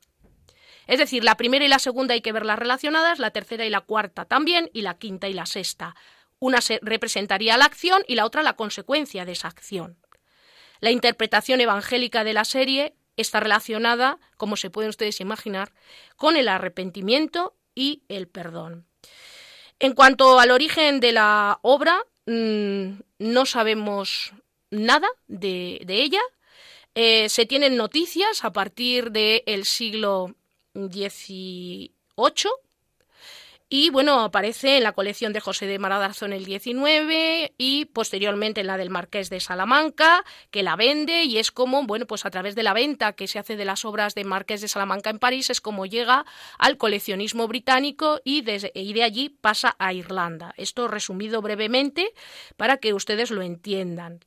Es 0.87 0.99
decir, 0.99 1.23
la 1.23 1.37
primera 1.37 1.65
y 1.65 1.69
la 1.69 1.79
segunda 1.79 2.15
hay 2.15 2.21
que 2.21 2.33
verlas 2.33 2.59
relacionadas, 2.59 3.21
la 3.21 3.31
tercera 3.31 3.65
y 3.65 3.71
la 3.71 3.81
cuarta 3.81 4.25
también, 4.25 4.71
y 4.73 4.83
la 4.83 4.99
quinta 4.99 5.29
y 5.29 5.33
la 5.33 5.47
sexta. 5.47 5.95
Una 6.41 6.61
se 6.61 6.81
representaría 6.83 7.57
la 7.57 7.67
acción 7.67 8.03
y 8.09 8.17
la 8.17 8.25
otra 8.25 8.43
la 8.43 8.55
consecuencia 8.55 9.25
de 9.25 9.33
esa 9.33 9.47
acción. 9.47 9.99
La 10.81 10.91
interpretación 10.91 11.61
evangélica 11.61 12.25
de 12.25 12.33
la 12.33 12.45
serie 12.45 12.97
está 13.17 13.39
relacionada, 13.39 14.19
como 14.37 14.57
se 14.57 14.71
pueden 14.71 14.89
ustedes 14.89 15.21
imaginar, 15.21 15.73
con 16.17 16.37
el 16.37 16.49
arrepentimiento 16.49 17.55
y 17.75 18.03
el 18.09 18.27
perdón. 18.27 18.87
En 19.81 19.95
cuanto 19.95 20.39
al 20.39 20.51
origen 20.51 21.01
de 21.01 21.13
la 21.13 21.59
obra, 21.63 22.05
mm, 22.27 23.01
no 23.19 23.47
sabemos 23.47 24.33
nada 24.71 25.09
de, 25.27 25.81
ella. 25.89 26.21
Eh, 26.95 27.31
se 27.31 27.47
tienen 27.47 27.77
noticias 27.77 28.45
a 28.45 28.53
partir 28.53 29.11
del 29.11 29.65
siglo 29.65 30.35
XVIII 30.75 31.91
y 33.73 33.89
bueno, 33.91 34.19
aparece 34.21 34.79
en 34.79 34.83
la 34.83 34.91
colección 34.91 35.33
de 35.33 35.39
José 35.39 35.67
de 35.67 35.79
Maradarzo 35.79 36.27
en 36.27 36.33
el 36.33 36.45
19 36.45 37.55
y 37.57 37.85
posteriormente 37.85 38.63
en 38.63 38.67
la 38.67 38.77
del 38.77 38.91
Marqués 38.91 39.31
de 39.31 39.39
Salamanca, 39.39 40.25
que 40.51 40.65
la 40.65 40.75
vende 40.75 41.23
y 41.23 41.39
es 41.39 41.53
como, 41.53 41.85
bueno, 41.85 42.05
pues 42.05 42.27
a 42.27 42.31
través 42.31 42.57
de 42.57 42.65
la 42.65 42.75
venta 42.75 43.13
que 43.13 43.29
se 43.29 43.39
hace 43.39 43.55
de 43.55 43.65
las 43.65 43.85
obras 43.85 44.17
de 44.17 44.25
Marqués 44.25 44.61
de 44.61 44.67
Salamanca 44.67 45.11
en 45.11 45.21
París 45.21 45.51
es 45.51 45.61
como 45.61 45.87
llega 45.87 46.27
al 46.59 46.79
coleccionismo 46.79 47.47
británico 47.47 48.21
y, 48.25 48.43
desde, 48.43 48.73
y 48.75 48.93
de 48.93 49.05
allí 49.05 49.29
pasa 49.29 49.77
a 49.79 49.93
Irlanda. 49.93 50.53
Esto 50.57 50.89
resumido 50.89 51.41
brevemente 51.41 52.13
para 52.57 52.79
que 52.79 52.93
ustedes 52.93 53.31
lo 53.31 53.43
entiendan. 53.43 54.19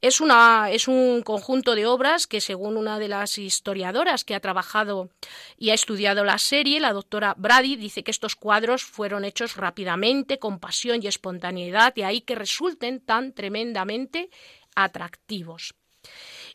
Es, 0.00 0.20
un 0.20 1.22
conjunto 1.22 1.74
de 1.74 1.86
obras 1.86 2.26
que, 2.26 2.42
según 2.42 2.76
una 2.76 2.98
de 2.98 3.08
las 3.08 3.38
historiadoras 3.38 4.24
que 4.24 4.34
ha 4.34 4.40
trabajado 4.40 5.08
y 5.56 5.70
ha 5.70 5.74
estudiado 5.74 6.24
la 6.24 6.36
serie, 6.38 6.78
la 6.78 6.92
doctora 6.92 7.34
Brady, 7.38 7.76
dice 7.76 8.04
que 8.04 8.10
estos 8.10 8.36
cuadros 8.36 8.84
fueron 8.84 9.24
hechos 9.24 9.56
rápidamente, 9.56 10.38
con 10.38 10.58
pasión 10.58 11.00
y 11.02 11.06
espontaneidad, 11.06 11.96
y 11.96 12.02
ahí 12.02 12.20
que 12.20 12.34
resulten 12.34 13.00
tan 13.00 13.32
tremendamente 13.32 14.28
atractivos. 14.74 15.74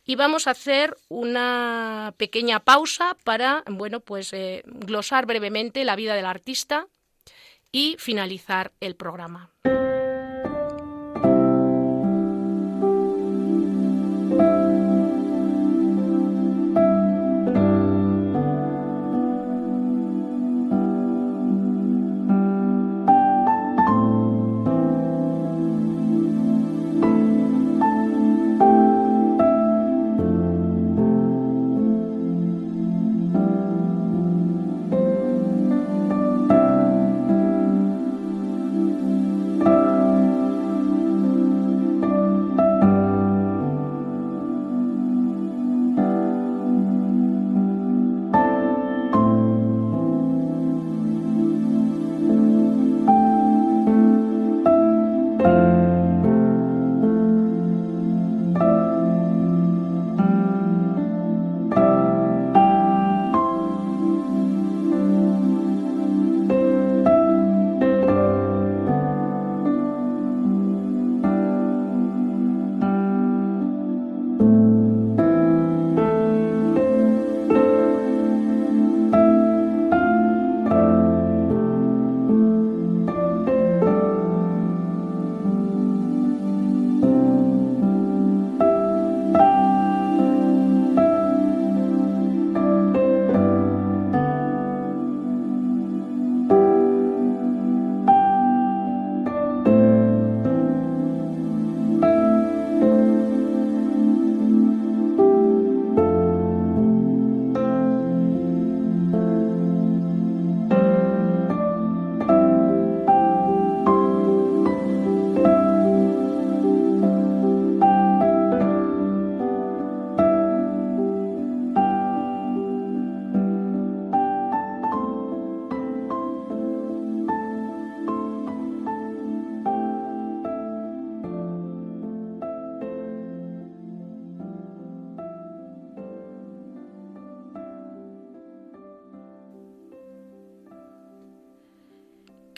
Y 0.06 0.16
vamos 0.16 0.48
a 0.48 0.52
hacer 0.52 0.96
una 1.08 2.14
pequeña 2.18 2.60
pausa 2.60 3.18
para, 3.24 3.64
bueno, 3.68 4.00
pues 4.00 4.32
eh, 4.34 4.64
glosar 4.66 5.26
brevemente 5.26 5.84
la 5.86 5.96
vida 5.96 6.14
del 6.14 6.26
artista 6.26 6.88
y 7.72 7.96
finalizar 8.00 8.72
el 8.80 8.96
programa. 8.96 9.52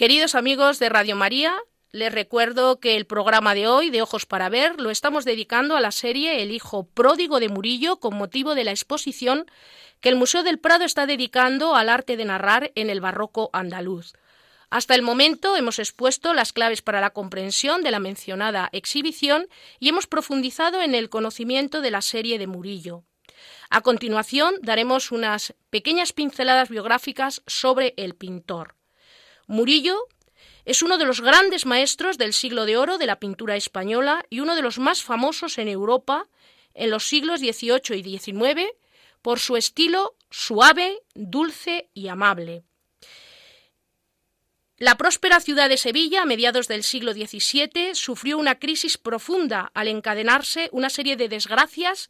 Queridos 0.01 0.33
amigos 0.33 0.79
de 0.79 0.89
Radio 0.89 1.15
María, 1.15 1.55
les 1.91 2.11
recuerdo 2.11 2.79
que 2.79 2.97
el 2.97 3.05
programa 3.05 3.53
de 3.53 3.67
hoy, 3.67 3.91
de 3.91 4.01
Ojos 4.01 4.25
para 4.25 4.49
Ver, 4.49 4.81
lo 4.81 4.89
estamos 4.89 5.25
dedicando 5.25 5.77
a 5.77 5.79
la 5.79 5.91
serie 5.91 6.41
El 6.41 6.49
hijo 6.49 6.87
pródigo 6.87 7.39
de 7.39 7.49
Murillo 7.49 7.99
con 7.99 8.15
motivo 8.15 8.55
de 8.55 8.63
la 8.63 8.71
exposición 8.71 9.45
que 9.99 10.09
el 10.09 10.15
Museo 10.15 10.41
del 10.41 10.57
Prado 10.57 10.85
está 10.85 11.05
dedicando 11.05 11.75
al 11.75 11.87
arte 11.87 12.17
de 12.17 12.25
narrar 12.25 12.71
en 12.73 12.89
el 12.89 12.99
barroco 12.99 13.51
andaluz. 13.53 14.13
Hasta 14.71 14.95
el 14.95 15.03
momento 15.03 15.55
hemos 15.55 15.77
expuesto 15.77 16.33
las 16.33 16.51
claves 16.51 16.81
para 16.81 16.99
la 16.99 17.11
comprensión 17.11 17.83
de 17.83 17.91
la 17.91 17.99
mencionada 17.99 18.69
exhibición 18.71 19.49
y 19.79 19.89
hemos 19.89 20.07
profundizado 20.07 20.81
en 20.81 20.95
el 20.95 21.09
conocimiento 21.09 21.79
de 21.79 21.91
la 21.91 22.01
serie 22.01 22.39
de 22.39 22.47
Murillo. 22.47 23.03
A 23.69 23.81
continuación 23.81 24.55
daremos 24.63 25.11
unas 25.11 25.53
pequeñas 25.69 26.11
pinceladas 26.11 26.69
biográficas 26.69 27.43
sobre 27.45 27.93
el 27.97 28.15
pintor. 28.15 28.80
Murillo 29.51 30.07
es 30.63 30.81
uno 30.81 30.97
de 30.97 31.03
los 31.03 31.19
grandes 31.19 31.65
maestros 31.65 32.17
del 32.17 32.31
siglo 32.31 32.65
de 32.65 32.77
oro 32.77 32.97
de 32.97 33.05
la 33.05 33.19
pintura 33.19 33.57
española 33.57 34.23
y 34.29 34.39
uno 34.39 34.55
de 34.55 34.61
los 34.61 34.79
más 34.79 35.03
famosos 35.03 35.57
en 35.57 35.67
Europa 35.67 36.29
en 36.73 36.89
los 36.89 37.03
siglos 37.03 37.41
XVIII 37.41 37.99
y 37.99 38.17
XIX 38.17 38.71
por 39.21 39.39
su 39.39 39.57
estilo 39.57 40.15
suave, 40.29 41.01
dulce 41.15 41.89
y 41.93 42.07
amable. 42.07 42.63
La 44.81 44.97
próspera 44.97 45.39
ciudad 45.39 45.69
de 45.69 45.77
Sevilla, 45.77 46.23
a 46.23 46.25
mediados 46.25 46.67
del 46.67 46.81
siglo 46.81 47.13
XVII, 47.13 47.93
sufrió 47.93 48.39
una 48.39 48.57
crisis 48.57 48.97
profunda 48.97 49.69
al 49.75 49.87
encadenarse 49.87 50.69
una 50.71 50.89
serie 50.89 51.15
de 51.17 51.29
desgracias 51.29 52.09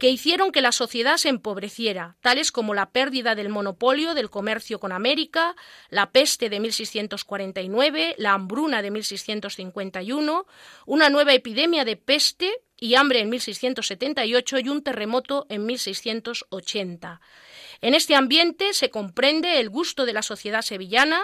que 0.00 0.10
hicieron 0.10 0.50
que 0.50 0.60
la 0.60 0.72
sociedad 0.72 1.16
se 1.16 1.28
empobreciera, 1.28 2.16
tales 2.20 2.50
como 2.50 2.74
la 2.74 2.90
pérdida 2.90 3.36
del 3.36 3.50
monopolio 3.50 4.14
del 4.14 4.30
comercio 4.30 4.80
con 4.80 4.90
América, 4.90 5.54
la 5.90 6.10
peste 6.10 6.50
de 6.50 6.58
1649, 6.58 8.16
la 8.18 8.32
hambruna 8.32 8.82
de 8.82 8.90
1651, 8.90 10.44
una 10.86 11.10
nueva 11.10 11.34
epidemia 11.34 11.84
de 11.84 11.96
peste 11.96 12.52
y 12.76 12.96
hambre 12.96 13.20
en 13.20 13.30
1678 13.30 14.58
y 14.58 14.68
un 14.68 14.82
terremoto 14.82 15.46
en 15.50 15.66
1680. 15.66 17.20
En 17.80 17.94
este 17.94 18.14
ambiente 18.14 18.74
se 18.74 18.90
comprende 18.90 19.60
el 19.60 19.70
gusto 19.70 20.04
de 20.04 20.12
la 20.12 20.22
sociedad 20.22 20.62
sevillana 20.62 21.22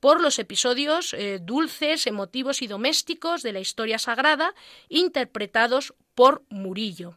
por 0.00 0.20
los 0.20 0.38
episodios 0.38 1.14
eh, 1.14 1.38
dulces, 1.40 2.06
emotivos 2.06 2.60
y 2.60 2.66
domésticos 2.66 3.42
de 3.42 3.52
la 3.52 3.60
historia 3.60 3.98
sagrada 3.98 4.54
interpretados 4.88 5.94
por 6.14 6.44
Murillo. 6.50 7.16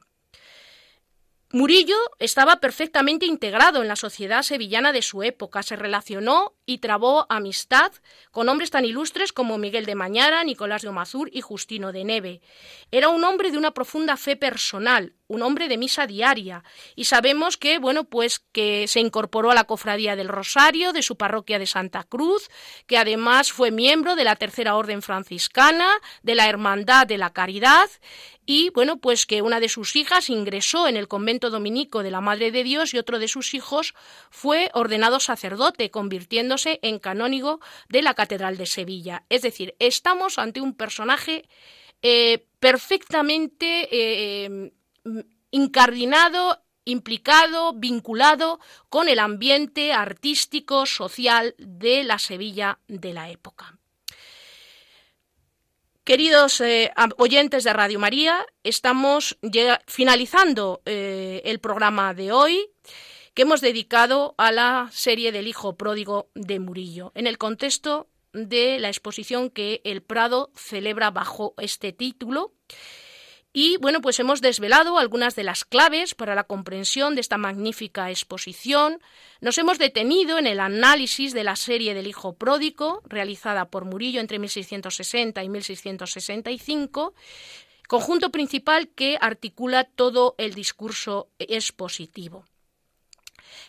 Murillo 1.52 1.98
estaba 2.20 2.58
perfectamente 2.58 3.26
integrado 3.26 3.82
en 3.82 3.88
la 3.88 3.96
sociedad 3.96 4.42
sevillana 4.42 4.92
de 4.92 5.02
su 5.02 5.24
época, 5.24 5.64
se 5.64 5.78
relacionó 5.78 6.57
y 6.68 6.80
trabó 6.80 7.26
amistad 7.30 7.92
con 8.30 8.50
hombres 8.50 8.70
tan 8.70 8.86
ilustres 8.86 9.34
como 9.34 9.58
Miguel 9.58 9.86
de 9.86 9.96
Mañara, 9.96 10.44
Nicolás 10.44 10.84
de 10.84 10.90
Omazur 10.90 11.30
y 11.34 11.42
Justino 11.42 11.92
de 11.94 12.04
Neve. 12.04 12.42
Era 12.92 13.08
un 13.08 13.24
hombre 13.24 13.50
de 13.50 13.58
una 13.58 13.72
profunda 13.72 14.18
fe 14.18 14.36
personal, 14.36 15.14
un 15.28 15.42
hombre 15.42 15.70
de 15.70 15.78
misa 15.78 16.06
diaria, 16.08 16.64
y 16.96 17.06
sabemos 17.06 17.58
que, 17.58 17.80
bueno, 17.80 18.04
pues 18.04 18.40
que 18.52 18.88
se 18.88 19.00
incorporó 19.00 19.50
a 19.50 19.56
la 19.56 19.64
cofradía 19.64 20.16
del 20.16 20.28
Rosario 20.28 20.92
de 20.92 21.02
su 21.02 21.16
parroquia 21.16 21.58
de 21.58 21.68
Santa 21.68 22.04
Cruz, 22.04 22.50
que 22.86 22.98
además 22.98 23.52
fue 23.52 23.72
miembro 23.72 24.16
de 24.16 24.26
la 24.26 24.36
Tercera 24.36 24.76
Orden 24.76 25.02
Franciscana, 25.02 25.90
de 26.22 26.36
la 26.36 26.48
Hermandad 26.48 27.08
de 27.08 27.18
la 27.18 27.32
Caridad, 27.32 27.90
y 28.50 28.70
bueno, 28.70 28.96
pues 28.98 29.26
que 29.26 29.42
una 29.42 29.60
de 29.60 29.68
sus 29.68 29.98
hijas 29.98 30.30
ingresó 30.30 30.88
en 30.88 30.96
el 30.96 31.10
convento 31.10 31.50
dominico 31.50 32.02
de 32.02 32.12
la 32.12 32.22
Madre 32.22 32.50
de 32.50 32.64
Dios 32.64 32.94
y 32.94 32.98
otro 32.98 33.20
de 33.20 33.28
sus 33.28 33.54
hijos 33.54 33.94
fue 34.30 34.72
ordenado 34.74 35.20
sacerdote, 35.20 35.92
convirtiéndose 35.92 36.57
en 36.66 37.00
canónigo 37.00 37.60
de 37.90 38.02
la 38.02 38.14
Catedral 38.14 38.58
de 38.58 38.66
Sevilla. 38.66 39.24
Es 39.30 39.42
decir, 39.42 39.76
estamos 39.80 40.40
ante 40.40 40.62
un 40.62 40.74
personaje 40.74 41.48
eh, 42.02 42.46
perfectamente 42.60 43.88
eh, 43.92 44.72
incardinado 45.52 46.62
implicado, 46.86 47.74
vinculado 47.74 48.62
con 48.88 49.10
el 49.10 49.20
ambiente 49.20 49.92
artístico, 49.92 50.86
social 50.86 51.54
de 51.58 52.06
la 52.06 52.18
Sevilla 52.18 52.80
de 52.88 53.14
la 53.14 53.30
época. 53.30 53.78
Queridos 56.06 56.62
eh, 56.62 56.94
oyentes 57.18 57.66
de 57.66 57.74
Radio 57.74 58.00
María, 58.00 58.46
estamos 58.64 59.38
finalizando 59.86 60.82
el 60.86 61.60
programa 61.60 62.14
de 62.14 62.32
hoy 62.32 62.70
que 63.38 63.44
hemos 63.44 63.62
dedicado 63.62 64.34
a 64.40 64.52
la 64.52 64.90
serie 64.92 65.32
del 65.32 65.48
Hijo 65.48 65.76
Pródigo 65.76 66.32
de 66.34 66.60
Murillo, 66.60 67.12
en 67.14 67.28
el 67.28 67.38
contexto 67.38 68.08
de 68.34 68.80
la 68.80 68.88
exposición 68.88 69.52
que 69.52 69.80
el 69.84 70.02
Prado 70.02 70.50
celebra 70.56 71.12
bajo 71.12 71.54
este 71.60 71.94
título 71.94 72.56
y 73.54 73.78
bueno, 73.78 74.02
pues 74.02 74.20
hemos 74.20 74.42
desvelado 74.42 74.98
algunas 74.98 75.36
de 75.36 75.44
las 75.44 75.66
claves 75.66 76.16
para 76.16 76.34
la 76.34 76.46
comprensión 76.46 77.14
de 77.14 77.22
esta 77.22 77.38
magnífica 77.38 78.10
exposición. 78.10 79.00
Nos 79.40 79.60
hemos 79.60 79.78
detenido 79.78 80.40
en 80.40 80.48
el 80.48 80.60
análisis 80.60 81.32
de 81.36 81.44
la 81.44 81.56
serie 81.56 81.94
del 81.94 82.08
Hijo 82.08 82.34
Pródigo, 82.34 83.04
realizada 83.06 83.66
por 83.66 83.86
Murillo 83.86 84.20
entre 84.20 84.40
1660 84.40 85.44
y 85.44 85.50
1665, 85.50 87.14
conjunto 87.88 88.32
principal 88.32 88.88
que 88.88 89.20
articula 89.22 89.84
todo 89.84 90.34
el 90.40 90.56
discurso 90.56 91.30
expositivo. 91.38 92.44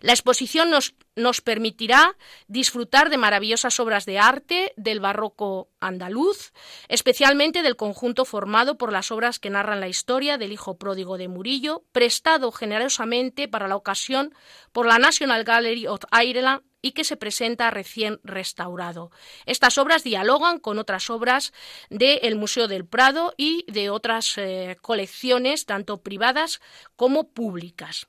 La 0.01 0.13
exposición 0.13 0.71
nos, 0.71 1.41
permitirá 1.41 2.17
disfrutar 2.47 3.11
de 3.11 3.17
maravillosas 3.17 3.81
obras 3.81 4.07
de 4.07 4.19
arte 4.19 4.73
del 4.77 5.01
barroco 5.01 5.71
andaluz, 5.81 6.53
especialmente 6.89 7.63
del 7.63 7.77
conjunto 7.77 8.25
formado 8.25 8.79
por 8.79 8.93
las 8.93 9.11
obras 9.11 9.39
que 9.39 9.51
narran 9.51 9.81
la 9.81 9.89
historia 9.89 10.39
del 10.39 10.53
hijo 10.53 10.79
pródigo 10.79 11.19
de 11.19 11.29
Murillo, 11.29 11.85
prestado 11.93 12.53
generosamente 12.53 13.49
para 13.49 13.67
la 13.67 13.77
ocasión 13.77 14.35
por 14.73 14.87
la 14.87 14.99
National 14.99 15.43
Gallery 15.45 15.89
of 15.89 16.03
Ireland 16.13 16.63
y 16.81 16.93
que 16.93 17.03
se 17.03 17.17
presenta 17.17 17.71
recién 17.71 18.21
restaurado. 18.23 19.11
Estas 19.47 19.79
obras 19.79 20.05
dialogan 20.05 20.61
con 20.61 20.79
otras 20.79 21.11
obras 21.11 21.53
del 21.91 22.37
Museo 22.37 22.69
del 22.69 22.87
Prado 22.87 23.35
y 23.37 23.65
de 23.71 23.91
otras 23.91 24.39
eh, 24.39 24.77
colecciones, 24.81 25.67
tanto 25.67 26.03
privadas 26.03 26.61
como 26.95 27.33
públicas 27.33 28.07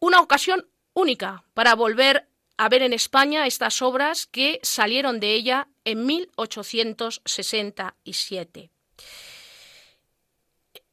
una 0.00 0.20
ocasión 0.20 0.68
única 0.92 1.44
para 1.54 1.74
volver 1.74 2.28
a 2.56 2.68
ver 2.68 2.82
en 2.82 2.92
España 2.92 3.46
estas 3.46 3.80
obras 3.82 4.26
que 4.26 4.60
salieron 4.62 5.18
de 5.20 5.34
ella 5.34 5.68
en 5.84 6.04
1867. 6.06 8.70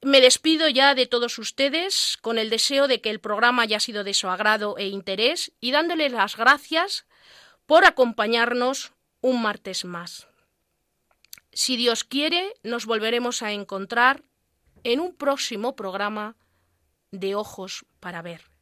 Me 0.02 0.22
despido 0.22 0.70
ya 0.70 0.94
de 0.94 1.08
todos 1.08 1.40
ustedes 1.40 2.20
con 2.22 2.38
el 2.38 2.52
deseo 2.52 2.88
de 2.88 3.02
que 3.02 3.10
el 3.10 3.20
programa 3.20 3.64
haya 3.64 3.80
sido 3.80 4.04
de 4.04 4.14
su 4.14 4.30
agrado 4.30 4.78
e 4.78 4.86
interés 4.88 5.52
y 5.60 5.72
dándoles 5.72 6.12
las 6.12 6.38
gracias 6.38 7.08
por 7.66 7.86
acompañarnos 7.86 8.94
un 9.22 9.42
martes 9.42 9.84
más. 9.84 10.28
Si 11.52 11.76
Dios 11.78 12.04
quiere, 12.04 12.54
nos 12.62 12.86
volveremos 12.86 13.42
a 13.42 13.54
encontrar 13.54 14.24
en 14.84 15.00
un 15.00 15.16
próximo 15.16 15.76
programa 15.76 16.36
de 17.10 17.34
Ojos 17.34 17.88
para 18.00 18.22
Ver. 18.22 18.55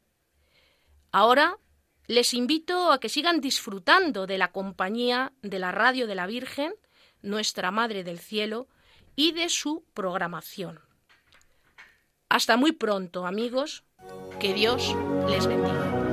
Ahora 1.13 1.59
les 2.07 2.33
invito 2.33 2.91
a 2.91 2.99
que 2.99 3.07
sigan 3.07 3.39
disfrutando 3.39 4.25
de 4.25 4.39
la 4.39 4.51
compañía 4.51 5.31
de 5.43 5.59
la 5.59 5.71
Radio 5.71 6.07
de 6.07 6.15
la 6.15 6.25
Virgen, 6.25 6.73
nuestra 7.21 7.69
Madre 7.69 8.03
del 8.03 8.19
Cielo, 8.19 8.67
y 9.15 9.31
de 9.31 9.47
su 9.49 9.85
programación. 9.93 10.79
Hasta 12.29 12.57
muy 12.57 12.71
pronto, 12.71 13.27
amigos. 13.27 13.83
Que 14.39 14.55
Dios 14.55 14.95
les 15.29 15.45
bendiga. 15.45 16.12